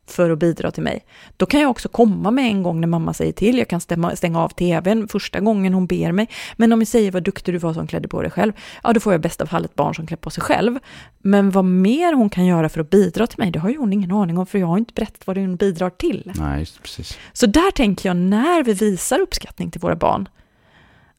[0.06, 1.04] för att bidra till mig.
[1.36, 3.58] Då kan jag också komma med en gång när mamma säger till.
[3.58, 6.28] Jag kan stämma, stänga av tvn första gången hon ber mig.
[6.56, 9.00] Men om vi säger vad duktig du var som klädde på dig själv, ja då
[9.00, 10.78] får jag bästa fall ett barn som klär på sig själv.
[11.18, 13.92] Men vad mer hon kan göra för att bidra till mig, det har ju hon
[13.92, 16.32] ingen aning om, för jag har inte berättat vad hon bidrar till.
[16.34, 17.18] Nej, precis.
[17.32, 20.28] Så där tänker jag, när vi visar uppskattning till våra barn,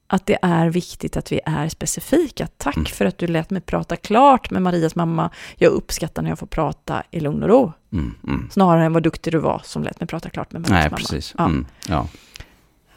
[0.07, 2.47] att det är viktigt att vi är specifika.
[2.57, 2.85] Tack mm.
[2.85, 5.29] för att du lät mig prata klart med Marias mamma.
[5.55, 7.73] Jag uppskattar när jag får prata i lugn och ro.
[7.93, 8.49] Mm, mm.
[8.51, 10.97] Snarare än vad duktig du var som lät mig prata klart med Marias Nej, mamma.
[10.97, 11.33] Precis.
[11.37, 11.45] Ja.
[11.45, 12.07] Mm, ja.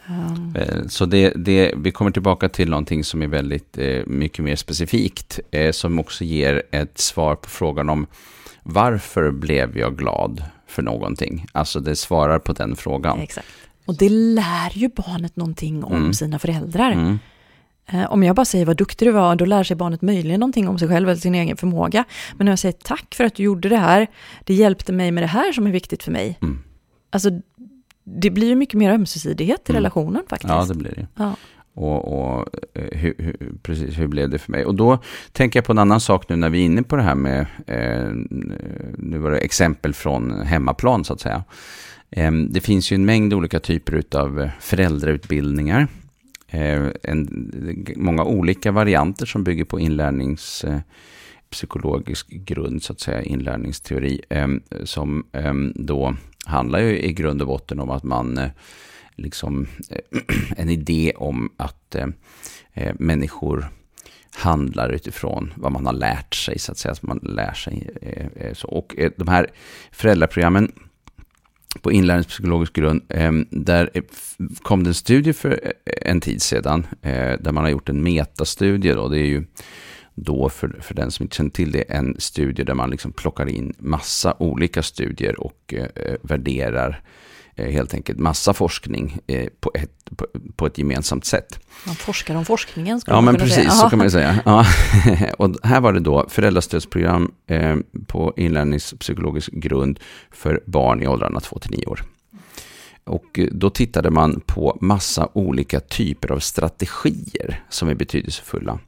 [0.08, 0.54] Um.
[0.88, 5.40] Så det, det, vi kommer tillbaka till någonting som är väldigt eh, mycket mer specifikt,
[5.50, 8.06] eh, som också ger ett svar på frågan om
[8.62, 11.46] varför blev jag glad för någonting?
[11.52, 13.20] Alltså det svarar på den frågan.
[13.20, 13.46] Exakt.
[13.88, 16.12] Och det lär ju barnet någonting om mm.
[16.12, 16.92] sina föräldrar.
[16.92, 17.18] Mm.
[17.87, 20.68] Eh, om jag bara säger vad duktig du var, då lär sig barnet möjligen någonting
[20.68, 22.05] om sig själv eller sin egen förmåga.
[22.37, 24.07] Men när jag säger tack för att du gjorde det här,
[24.44, 26.38] det hjälpte mig med det här som är viktigt för mig.
[26.42, 26.59] Mm.
[27.11, 27.31] Alltså,
[28.05, 29.77] det blir ju mycket mer ömsesidighet i mm.
[29.77, 30.53] relationen faktiskt.
[30.53, 31.07] Ja, det blir det.
[31.14, 31.35] Ja.
[31.74, 34.64] Och, och eh, hur, hur, precis, hur blev det för mig?
[34.64, 34.98] Och då
[35.33, 37.46] tänker jag på en annan sak nu när vi är inne på det här med,
[37.66, 38.11] eh,
[38.98, 41.44] nu var det exempel från hemmaplan så att säga.
[42.10, 45.88] Ehm, det finns ju en mängd olika typer av eh, föräldrautbildningar.
[46.48, 47.52] Ehm, en,
[47.96, 55.24] många olika varianter som bygger på inlärningspsykologisk eh, grund, så att säga, inlärningsteori, ehm, som
[55.74, 58.50] då handlar ju i grund och botten om att man, eh,
[59.16, 59.66] liksom,
[60.56, 61.96] en idé om att
[62.94, 63.68] människor
[64.30, 67.90] handlar utifrån vad man har lärt sig, så att säga, att man lär sig.
[68.64, 69.50] Och de här
[69.90, 70.72] föräldraprogrammen
[71.83, 73.02] på inlärningspsykologisk grund.
[73.09, 74.02] Eh, där eh,
[74.62, 76.87] kom det en studie för eh, en tid sedan,
[77.40, 78.92] där man har gjort en metastudie.
[78.92, 79.09] Då.
[79.09, 79.44] Det är ju
[80.14, 83.48] då, för, för den som inte känner till det, en studie där man liksom plockar
[83.48, 85.74] in massa olika studier och
[86.22, 87.02] värderar
[87.64, 90.10] helt enkelt massa forskning eh, på ett,
[90.56, 91.60] på, ett gemensamt sätt.
[91.86, 93.64] Man forskar om forskningen, skulle ja, man kunna precis, säga.
[93.64, 94.40] Ja, men precis, så kan man säga.
[94.44, 94.66] Ja.
[95.44, 101.60] och här var det då föräldrastödsprogram eh, på inlärningspsykologisk grund för barn i åldrarna 2
[101.70, 102.04] 9 år.
[103.04, 108.78] Och då tittade man på massa olika typer av strategier som är betydelsefulla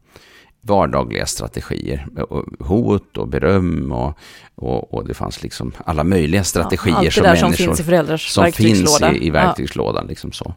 [0.60, 2.06] vardagliga strategier.
[2.58, 4.18] Hot och beröm och,
[4.54, 7.46] och, och, det fanns liksom alla möjliga strategier ja, som människor...
[7.46, 10.04] som finns i föräldrars som finns i, i verktygslådan.
[10.04, 10.08] Ja.
[10.08, 10.54] Liksom så.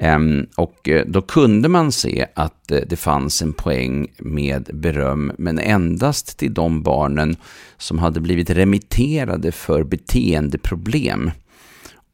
[0.00, 5.32] Um, och eh, då kunde man se att uh, det fanns en poäng med beröm,
[5.38, 7.36] men endast till de barnen
[7.78, 11.30] som hade blivit remitterade för beteendeproblem.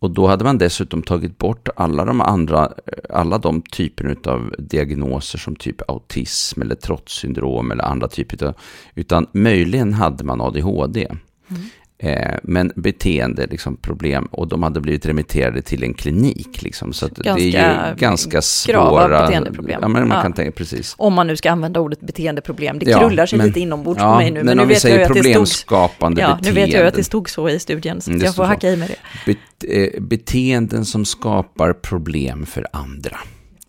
[0.00, 2.72] Och då hade man dessutom tagit bort alla de andra,
[3.10, 8.54] alla de typer av diagnoser som typ autism eller trotssyndrom eller andra typer av,
[8.94, 11.06] utan möjligen hade man ADHD.
[11.50, 11.62] Mm.
[12.02, 16.62] Eh, men beteende, liksom, problem, och de hade blivit remitterade till en klinik.
[16.62, 19.26] Liksom, så det är ju ganska svåra...
[19.26, 19.78] beteendeproblem.
[19.82, 20.22] Ja, men man ja.
[20.22, 20.94] kan tänka, precis.
[20.98, 22.78] Om man nu ska anveta ordet beteendeproblem.
[22.78, 24.38] Det krullar sig men, lite inombords ja, på mig nu.
[24.38, 26.38] Men, men nu om vi säger problemskapande beteenden.
[26.42, 28.68] Ja, nu vet jag att det stod så i studien, så mm, jag får hacka
[28.68, 28.90] i med
[29.26, 29.36] det.
[29.68, 33.16] Eh, beteenden som skapar problem för andra.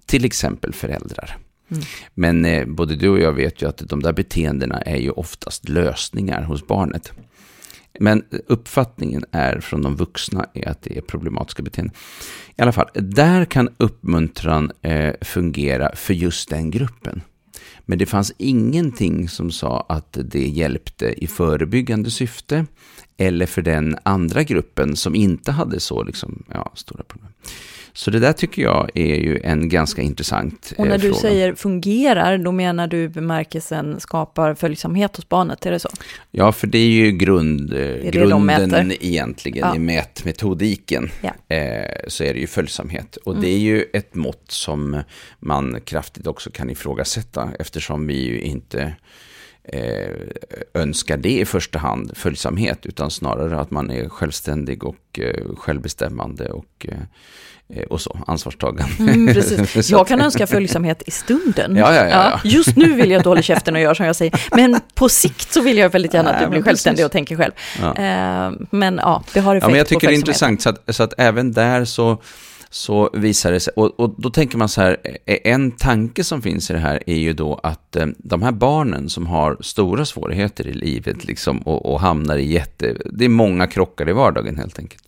[0.06, 1.38] Till exempel föräldrar.
[1.72, 1.84] Mm.
[2.14, 5.70] Men eh, både du och jag vet ju att de där beteendena är ju oftast
[5.70, 7.12] lösningar hos barnet.
[8.00, 11.96] Men uppfattningen är från de vuxna är att det är problematiska beteenden.
[12.56, 17.22] I alla fall, där kan uppmuntran eh, fungera för just den gruppen.
[17.86, 22.66] Men det fanns ingenting som sa att det hjälpte i förebyggande syfte
[23.18, 27.32] eller för den andra gruppen som inte hade så liksom, ja, stora problem.
[27.94, 31.56] Så det där tycker jag är ju en ganska intressant Och när eh, du säger
[31.56, 35.90] fungerar, då menar du bemärkelsen skapar följsamhet hos barnet, är det så?
[36.32, 39.76] Ja, för det är ju grund, är grunden de egentligen ja.
[39.76, 41.10] i mätmetodiken.
[41.22, 41.56] Ja.
[41.56, 43.16] Eh, så är det ju följsamhet.
[43.16, 43.42] Och mm.
[43.42, 45.04] det är ju ett mått som
[45.40, 48.96] man kraftigt också kan ifrågasätta, eftersom vi ju inte
[49.64, 50.10] eh,
[50.74, 56.50] önskar det i första hand, följsamhet, utan snarare att man är självständig och eh, självbestämmande
[56.50, 58.94] och, eh, och så, ansvarstagande.
[59.00, 59.90] Mm, precis.
[59.92, 61.76] Jag kan önska följsamhet i stunden.
[61.76, 62.40] Ja, ja, ja, ja.
[62.44, 65.10] Just nu vill jag att du håller käften och gör som jag säger, men på
[65.10, 67.52] sikt så vill jag väldigt gärna att du blir självständig och tänker själv.
[67.82, 67.96] Ja.
[67.96, 70.96] Eh, men ja, det har effekt Ja, men jag tycker det är intressant, så att,
[70.96, 72.22] så att även där så,
[72.74, 76.70] så visar det sig, och, och då tänker man så här, en tanke som finns
[76.70, 80.68] i det här är ju då att eh, de här barnen som har stora svårigheter
[80.68, 84.80] i livet liksom, och, och hamnar i jätte, det är många krockar i vardagen helt
[84.80, 85.04] enkelt.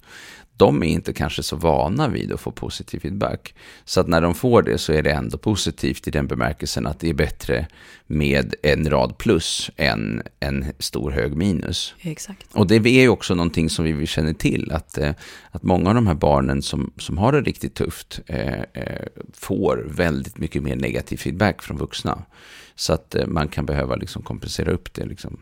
[0.64, 3.56] De är inte kanske så vana vid att få positiv feedback.
[3.86, 7.00] Så att när de får det så är det ändå positivt i den bemärkelsen att
[7.00, 7.68] det är bättre
[8.08, 11.94] med en rad plus än en stor hög minus.
[12.02, 12.48] Exakt.
[12.54, 15.14] Och det är ju också någonting som vi känner till, att, eh,
[15.52, 19.86] att många av de här barnen som, som har det riktigt tufft eh, eh, får
[19.88, 22.24] väldigt mycket mer negativ feedback från vuxna.
[22.76, 25.06] Så att eh, man kan behöva liksom kompensera upp det.
[25.06, 25.40] Liksom.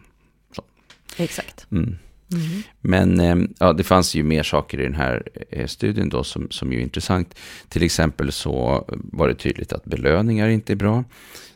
[1.18, 1.68] Exakt.
[1.72, 1.96] Mm.
[2.32, 2.64] Mm.
[2.82, 6.48] Men eh, ja, det fanns ju mer saker i den här eh, studien då som,
[6.50, 7.36] som ju är intressant.
[7.70, 11.04] Till exempel så var det tydligt att belöningar inte är bra.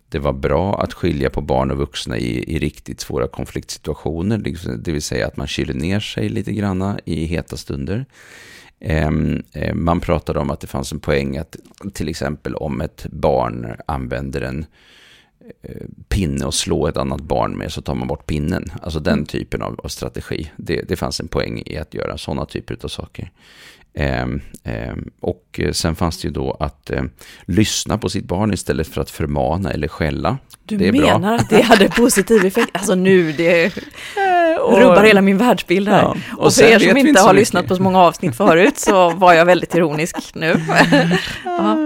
[0.10, 4.38] Det var bra att skilja på barn och vuxna i, i riktigt svåra konfliktsituationer,
[4.78, 8.06] det vill säga att man kyler ner sig lite granna i heta stunder.
[8.80, 11.56] Ehm, eh, man pratade om att det fanns en poäng att
[11.94, 14.66] till exempel om ett barn använder en
[16.10, 18.72] pinne och slå ett annat barn med så tar man bort pinnen.
[18.82, 20.52] Alltså den typen av, av strategi.
[20.58, 23.32] Det, det fanns en poäng i att göra sådana typer av saker.
[23.98, 27.04] Ehm, ehm, och eh, sen fanns det ju då att eh,
[27.46, 30.38] lyssna på sitt barn istället för att förmana eller skälla.
[30.64, 31.02] Du Det är bra.
[31.02, 32.70] menar att det hade positiv effekt?
[32.74, 33.72] Alltså nu, det
[34.58, 36.02] rubbar hela min världsbild här.
[36.02, 37.40] Ja, och, och för er som inte har mycket.
[37.42, 40.56] lyssnat på så många avsnitt förut så var jag väldigt ironisk nu.
[41.46, 41.78] ja.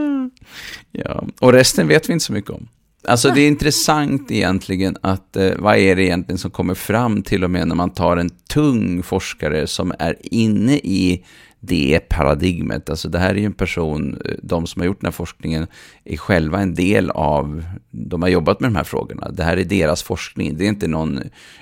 [0.92, 2.68] Ja, och resten vet vi inte så mycket om.
[3.08, 7.44] Alltså det är intressant egentligen att eh, vad är det egentligen som kommer fram till
[7.44, 11.26] och med när man tar en tung forskare som är inne i
[11.62, 12.90] det paradigmet.
[12.90, 15.68] Alltså det här är ju en person, eh, de som har gjort den här forskningen
[16.04, 19.30] är själva en del av, de har jobbat med de här frågorna.
[19.32, 21.20] Det här är deras forskning, det är inte någon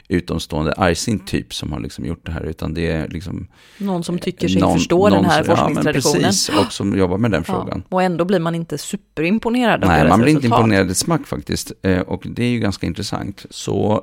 [0.07, 4.19] utomstående argsint typ som har liksom gjort det här, utan det är liksom Någon som
[4.19, 6.21] tycker sig någon- förstå den någon här som- forskningstraditionen.
[6.21, 7.83] Ja, precis, och som jobbar med den frågan.
[7.89, 10.59] Ja, och ändå blir man inte superimponerad av Nej, deras man blir inte resultat.
[10.59, 11.71] imponerad ett smack faktiskt.
[11.81, 13.45] Eh, och det är ju ganska intressant.
[13.49, 14.01] Så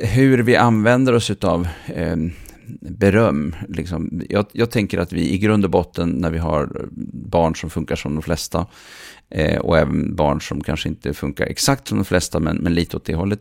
[0.00, 2.16] eh, hur vi använder oss av eh,
[2.80, 3.56] beröm.
[3.68, 4.22] Liksom.
[4.30, 7.96] Jag, jag tänker att vi i grund och botten när vi har barn som funkar
[7.96, 8.66] som de flesta
[9.30, 12.96] eh, och även barn som kanske inte funkar exakt som de flesta men, men lite
[12.96, 13.40] åt det hållet.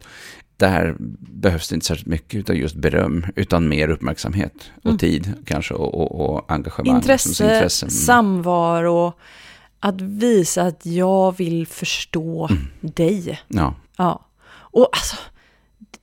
[0.58, 4.98] Där behövs det inte särskilt mycket av just beröm utan mer uppmärksamhet och Mm.
[4.98, 6.96] tid kanske och, och, och engagemang.
[6.96, 7.86] Intresse, intresse.
[7.86, 7.92] Mm.
[7.92, 9.14] samvaro,
[9.80, 12.68] att visa att jag vill förstå Mm.
[12.82, 13.40] dig.
[13.48, 13.76] Ja.
[13.98, 15.16] Ja, och alltså,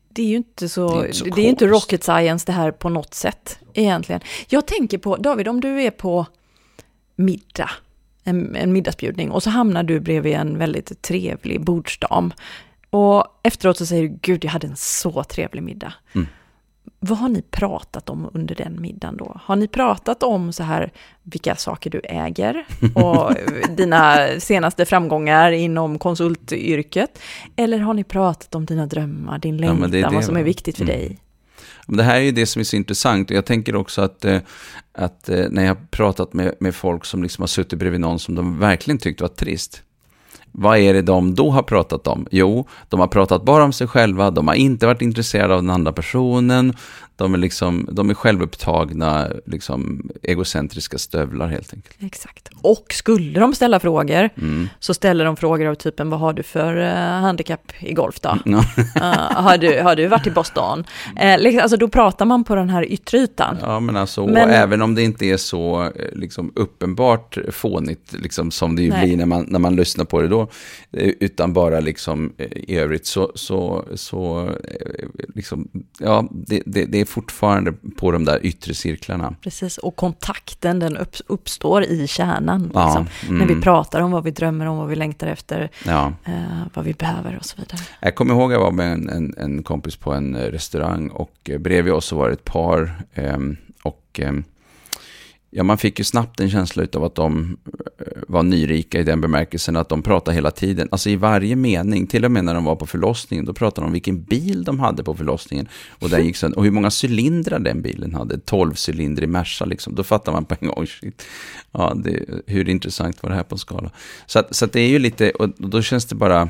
[0.09, 1.71] det är ju inte så, Det det är är, inte så ju inte konstigt.
[1.71, 4.21] rocket science det här på något sätt egentligen.
[4.49, 6.27] Jag tänker på, David, om du är på
[7.17, 7.71] middag,
[8.25, 12.33] en, en middagsbjudning, och så hamnar du bredvid en väldigt trevlig bordsdam.
[12.91, 15.93] Och efteråt så säger du, gud, jag hade en så trevlig middag.
[16.15, 16.27] Mm.
[17.01, 19.41] Vad har ni pratat om under den middagen då?
[19.45, 23.35] Har ni pratat om så här vilka saker du äger och
[23.77, 27.19] dina senaste framgångar inom konsultyrket?
[27.57, 30.77] Eller har ni pratat om dina drömmar, din Ja, längtan, det, vad som är viktigt
[30.77, 30.97] för Mm.
[30.97, 31.21] dig?
[31.87, 34.39] Det här är ju det som är så intressant jag tänker också att, eh,
[34.93, 38.19] att eh, när jag har pratat med, med folk som liksom har suttit bredvid någon
[38.19, 39.83] som de verkligen tyckte var trist.
[40.61, 42.27] Vad är det de då har pratat om?
[42.31, 45.71] Jo, de har pratat bara om sig själva, de har inte varit intresserade av den
[45.71, 46.75] andra personen,
[47.19, 51.97] de är, liksom, de är självupptagna, liksom, egocentriska stövlar helt enkelt.
[52.01, 52.49] Exakt.
[52.63, 54.69] Och skulle de ställa frågor, Mm.
[54.79, 58.39] så ställer de frågor av typen, vad har du för eh, handikapp i golf då?
[58.45, 58.65] Ja.
[58.97, 60.85] Eh, har, du, har du varit i Boston?
[61.23, 63.57] Uh, liksom, alltså då pratar man på den här yttre ytan.
[63.61, 68.51] Ja, men alltså, Men- och även om det inte är så liksom, uppenbart fånigt liksom,
[68.51, 69.07] som det ju Nej.
[69.07, 70.49] blir när man, när man lyssnar på det då,
[70.93, 74.51] utan bara liksom, i övrigt så, så, så
[75.35, 79.35] liksom, ja, det, det, det är fortfarande på de där yttre cirklarna.
[79.43, 82.71] Precis, och kontakten den upp, uppstår i kärnan.
[82.75, 83.39] Ja, Liksom, mm.
[83.49, 86.13] När vi pratar om vad vi drömmer om, vad vi längtar efter, Ja.
[86.25, 86.33] eh,
[86.75, 87.81] vad vi behöver och så vidare.
[88.01, 91.09] Jag kommer ihåg att jag var med en, en, en kompis på en eh, restaurang
[91.09, 92.93] och eh, bredvid oss så var det ett par.
[93.15, 94.45] ehm, och ehm,
[95.51, 97.57] ja, man fick ju snabbt en känsla av att de
[97.99, 100.89] eh, var nyrika i den bemärkelsen att de pratade hela tiden.
[100.91, 103.87] Alltså i varje mening, till och med när de var på förlossningen, då pratade de
[103.87, 105.69] om vilken bil de hade på förlossningen.
[105.91, 109.65] Och, där gick sen, och hur många cylindrar den bilen hade, 12 cylinder i Merca
[109.65, 109.95] liksom.
[109.95, 111.23] Då fattar man på en gång, shit.
[111.73, 113.91] Ja, det, hur intressant var det här på en skala?
[114.27, 116.49] Så, att, så att det är ju lite, och då känns det bara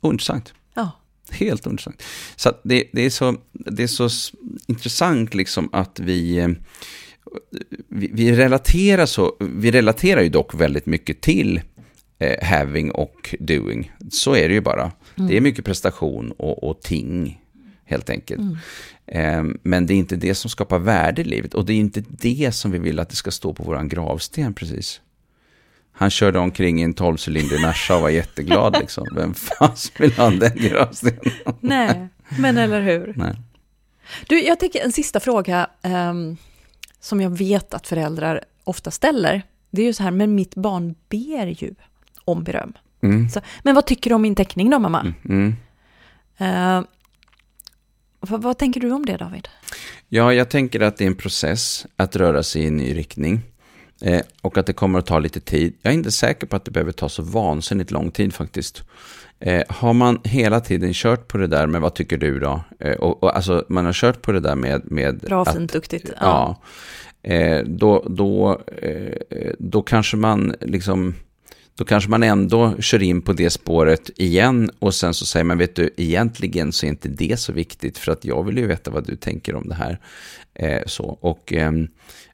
[0.00, 0.54] ointressant.
[0.74, 0.90] Ja,
[1.30, 2.02] Helt ointressant.
[2.36, 4.08] Så det, det, är så, det är så
[4.66, 6.48] intressant liksom att vi, eh,
[7.88, 11.60] vi, vi, relaterar så, vi relaterar ju dock väldigt mycket till
[12.18, 13.92] eh, having och doing.
[14.10, 14.92] Så är det ju bara.
[15.16, 15.28] Mm.
[15.28, 17.40] Det är mycket prestation och, och ting,
[17.84, 18.40] helt enkelt.
[18.40, 18.56] Mm.
[19.06, 22.04] Eh, men det är inte det som skapar värde i livet och det är inte
[22.08, 25.00] det som vi vill att det ska stå på vår gravsten precis.
[25.92, 29.06] Han körde omkring i en tolvcylindrig Merca och var jätteglad liksom.
[29.14, 31.20] Vem fan vill ha den gravstenen?
[31.60, 32.08] Nej,
[32.38, 33.12] men eller hur?
[33.16, 33.34] Nej.
[34.26, 36.36] Du, jag tänker en sista fråga um,
[37.00, 39.42] som jag vet att föräldrar ofta ställer.
[39.70, 41.74] Det är ju så här, men mitt barn ber ju
[42.24, 42.72] om beröm.
[43.02, 43.30] Mm.
[43.30, 45.14] Så, men vad tycker du om min teckning då, mamma?
[45.24, 45.56] Mm.
[46.40, 46.84] Uh,
[48.20, 49.48] vad, vad, tänker du om det, David?
[50.08, 53.40] Ja, jag tänker att det är en process att röra sig i en ny riktning.
[54.00, 55.74] Eh, och att det kommer att ta lite tid.
[55.82, 58.82] Jag är inte säker på att det behöver ta så vansinnigt lång tid faktiskt.
[59.40, 62.60] Eh, har man hela tiden kört på det där med vad tycker du då?
[62.80, 64.92] Eh, och, och, alltså man har kört på det där med...
[64.92, 66.12] med Bra, att, fint, duktigt.
[66.20, 66.56] Ja.
[67.22, 71.14] ja eh, då, då, eh, då kanske man liksom...
[71.78, 75.58] Då kanske man ändå kör in på det spåret igen och sen så säger man,
[75.58, 78.90] vet du, egentligen så är inte det så viktigt för att jag vill ju veta
[78.90, 79.98] vad du tänker om det här.
[80.54, 81.88] Eh, så, och ehm,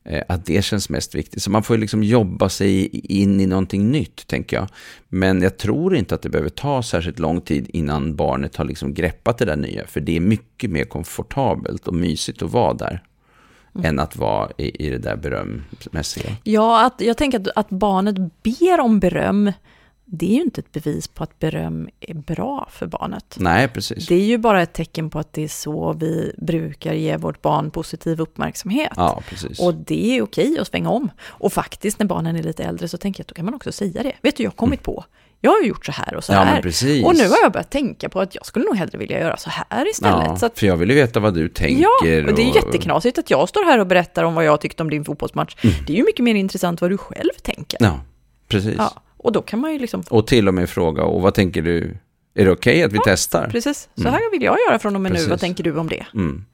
[0.06, 1.42] Eh, att det känns mest viktigt.
[1.42, 2.88] Så man får liksom jobba sig
[3.18, 4.68] in i någonting nytt, tänker jag.
[5.08, 8.94] Men jag tror inte att det behöver ta särskilt lång tid innan barnet har liksom
[8.94, 9.86] greppat det där nya.
[9.86, 13.02] För det är mycket mer komfortabelt och mysigt att vara där.
[13.74, 13.86] Mm.
[13.86, 16.36] än att vara i, i det där berömmässiga.
[16.42, 19.52] Ja, att, jag tänker att, att barnet ber om beröm
[20.06, 23.36] det är ju inte ett bevis på att beröm är bra för barnet.
[23.38, 24.06] Nej, precis.
[24.06, 27.42] Det är ju bara ett tecken på att det är så vi brukar ge vårt
[27.42, 28.92] barn positiv uppmärksamhet.
[28.96, 29.60] Ja, precis.
[29.60, 31.10] Och det är okej att svänga om.
[31.20, 33.72] Och faktiskt när barnen är lite äldre så tänker jag att då kan man också
[33.72, 34.12] säga det.
[34.22, 34.84] Vet du, jag har kommit mm.
[34.84, 35.04] på
[35.44, 36.58] jag har gjort så här och så ja, här.
[37.04, 39.50] Och nu har jag börjat tänka på att jag skulle nog hellre vilja göra så
[39.50, 40.26] här istället.
[40.26, 41.82] Ja, så att, för jag vill ju veta vad du tänker.
[41.82, 42.56] Ja, och det är och...
[42.56, 45.56] jätteknasigt att jag står här och berättar om vad jag tyckte om din fotbollsmatch.
[45.64, 45.76] Mm.
[45.86, 47.78] Det är ju mycket mer intressant vad du själv tänker.
[47.80, 48.00] Ja,
[48.48, 48.74] precis.
[48.78, 49.02] Ja.
[49.16, 50.02] Och då kan man ju liksom...
[50.10, 51.96] Och till och med fråga, och vad tänker du?
[52.34, 53.48] Är det okej okay att vi ja, testar?
[53.50, 55.26] Precis, så här vill jag göra från och med precis.
[55.26, 55.30] nu.
[55.30, 56.06] Vad tänker du om det?
[56.14, 56.44] Mm.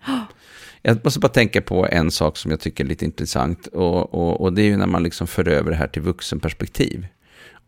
[0.82, 3.66] Jag måste bara tänka på en sak som jag tycker är lite intressant.
[3.66, 7.07] Och, och, och det är ju när man liksom för över det här till vuxenperspektiv.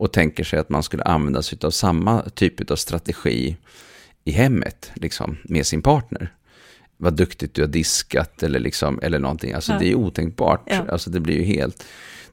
[0.03, 3.57] Och tänker sig att man skulle använda sig av samma typ av strategi
[4.25, 6.33] i hemmet, liksom, med sin partner.
[6.97, 9.53] Vad duktigt du har diskat eller, liksom, eller någonting.
[9.53, 9.79] Alltså ja.
[9.79, 10.63] det är otänkbart.
[10.67, 10.87] Ja.
[10.89, 11.85] Alltså det blir ju helt...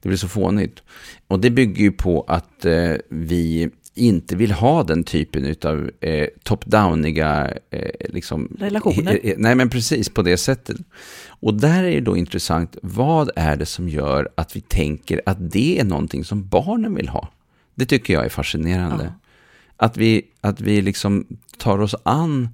[0.02, 0.84] Det blir så fånigt.
[1.28, 6.28] Och det bygger ju på att eh, vi inte vill ha den typen av eh,
[6.44, 9.20] top-downiga eh, liksom, relationer.
[9.24, 10.78] Eh, nej, men precis på det sättet.
[11.28, 15.52] Och där är det då intressant, vad är det som gör att vi tänker att
[15.52, 17.30] det är någonting som barnen vill ha?
[17.80, 19.04] Det tycker jag är fascinerande.
[19.04, 19.12] Ja.
[19.78, 21.26] Att vi, att vi liksom
[21.58, 22.50] tar oss an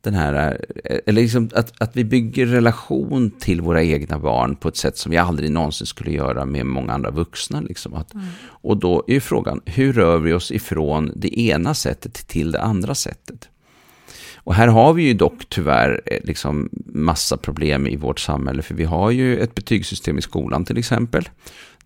[0.00, 4.68] den här, eh, eller liksom att, att vi bygger relation till våra egna barn på
[4.68, 7.60] ett sätt som vi aldrig någonsin skulle göra med många andra vuxna.
[7.60, 7.94] Liksom.
[7.94, 8.26] Att, mm.
[8.44, 12.62] Och då är ju frågan, hur rör vi oss ifrån det ena sättet till det
[12.62, 13.48] andra sättet?
[14.36, 18.74] Och här har vi ju dock tyvärr eh, liksom massa problem i vårt samhälle, för
[18.74, 21.28] vi har ju ett betygssystem i skolan till exempel,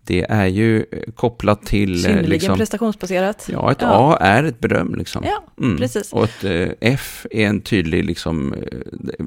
[0.05, 1.95] det är ju eh, kopplat till...
[1.95, 3.49] Eh, Synnerligen liksom, prestationsbaserat.
[3.51, 4.13] Ja, ett ja.
[4.13, 5.23] A är ett beröm liksom.
[5.25, 5.77] Ja, mm.
[5.77, 6.13] precis.
[6.13, 8.55] Och ett eh, F är en tydlig liksom,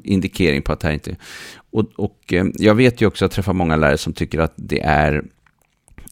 [0.03, 1.15] indikering på att det här inte...
[1.71, 4.81] Och, och jag vet ju också att jag träffar många lärare som tycker att det
[4.81, 5.23] är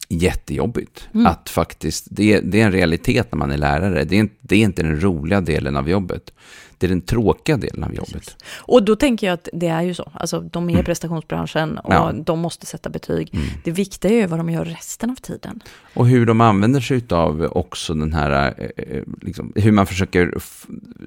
[0.07, 1.07] jättejobbigt.
[1.13, 1.25] Mm.
[1.25, 4.03] Att faktiskt, det, det, är en realitet när man är lärare.
[4.03, 6.31] Det är, det är inte den roliga delen av jobbet
[6.77, 8.13] det är den tråkiga delen av jobbet.
[8.13, 8.37] Precis.
[8.57, 10.11] Och då tänker jag att det är ju så.
[10.13, 10.85] Alltså, de är mm.
[10.85, 12.11] prestationsbranschen och ja.
[12.25, 13.29] de måste sätta betyg.
[13.33, 13.45] Mm.
[13.63, 15.63] Det viktiga är ju vad de gör resten av tiden.
[15.93, 20.33] Och hur de använder sig av också den här, eh, eh, liksom, hur man försöker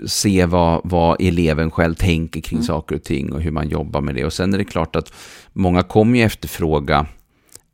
[0.07, 2.67] se vad, vad eleven själv tänker kring mm.
[2.67, 4.25] saker och ting och hur man jobbar med det.
[4.25, 5.13] Och sen är det klart att
[5.53, 7.07] många kommer ju efterfråga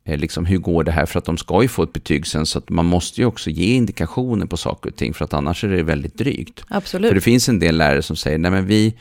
[0.05, 1.05] liksom, hur går det här?
[1.05, 3.49] För att de ska ju få ett betyg sen, så att man måste ju också
[3.49, 6.63] ge indikationer på saker och ting, för att annars är det väldigt drygt.
[6.67, 7.09] Absolut.
[7.09, 8.93] För det finns en del lärare som säger, nej men vi,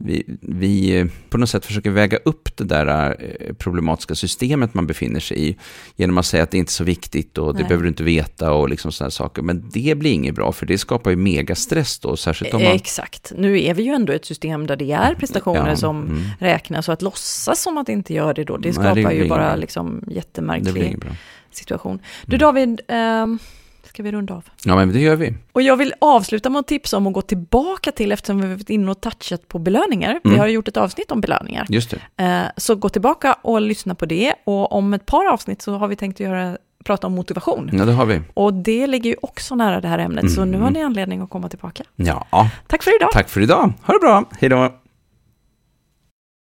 [0.00, 4.86] vi, vi eh, på något sätt försöker väga upp det där eh, problematiska systemet man
[4.86, 5.56] befinner sig i
[5.96, 7.68] genom att säga att det inte är så viktigt och det Nej.
[7.68, 9.42] behöver du inte veta och liksom sådana saker.
[9.42, 12.72] Men det blir inget bra för det skapar ju megastress då, särskilt om man...
[12.72, 13.32] Exakt.
[13.36, 16.22] Nu är vi ju ändå ett system där det är prestationer ja, som mm.
[16.38, 19.14] räknas och att låtsas som att det inte gör det då, det skapar Nej, det
[19.14, 20.98] ju bara liksom jättemärklig
[21.50, 21.98] situation.
[22.26, 22.38] Du mm.
[22.38, 23.38] David, um
[23.88, 24.44] ska vi runda av.
[24.64, 25.34] Ja, men det gör vi.
[25.52, 28.54] Och jag vill avsluta med att tipsa om att gå tillbaka till, eftersom vi har
[28.54, 30.10] varit inne och touchat på belöningar.
[30.10, 30.20] Mm.
[30.34, 31.66] Vi har gjort ett avsnitt om belöningar.
[31.68, 32.24] Just det.
[32.24, 34.34] Eh, så gå tillbaka och lyssna på det.
[34.44, 37.70] Och om ett par avsnitt så har vi tänkt att göra prata om motivation.
[37.72, 38.20] Ja, det har vi.
[38.34, 40.72] Och det ligger ju också nära det här ämnet, så nu har Mm.
[40.72, 41.84] ni anledning att komma tillbaka.
[41.96, 42.26] Ja,
[42.66, 43.08] Tack för idag!
[43.12, 43.72] tack för idag.
[43.82, 44.24] Ha det bra.
[44.40, 44.74] Hej då.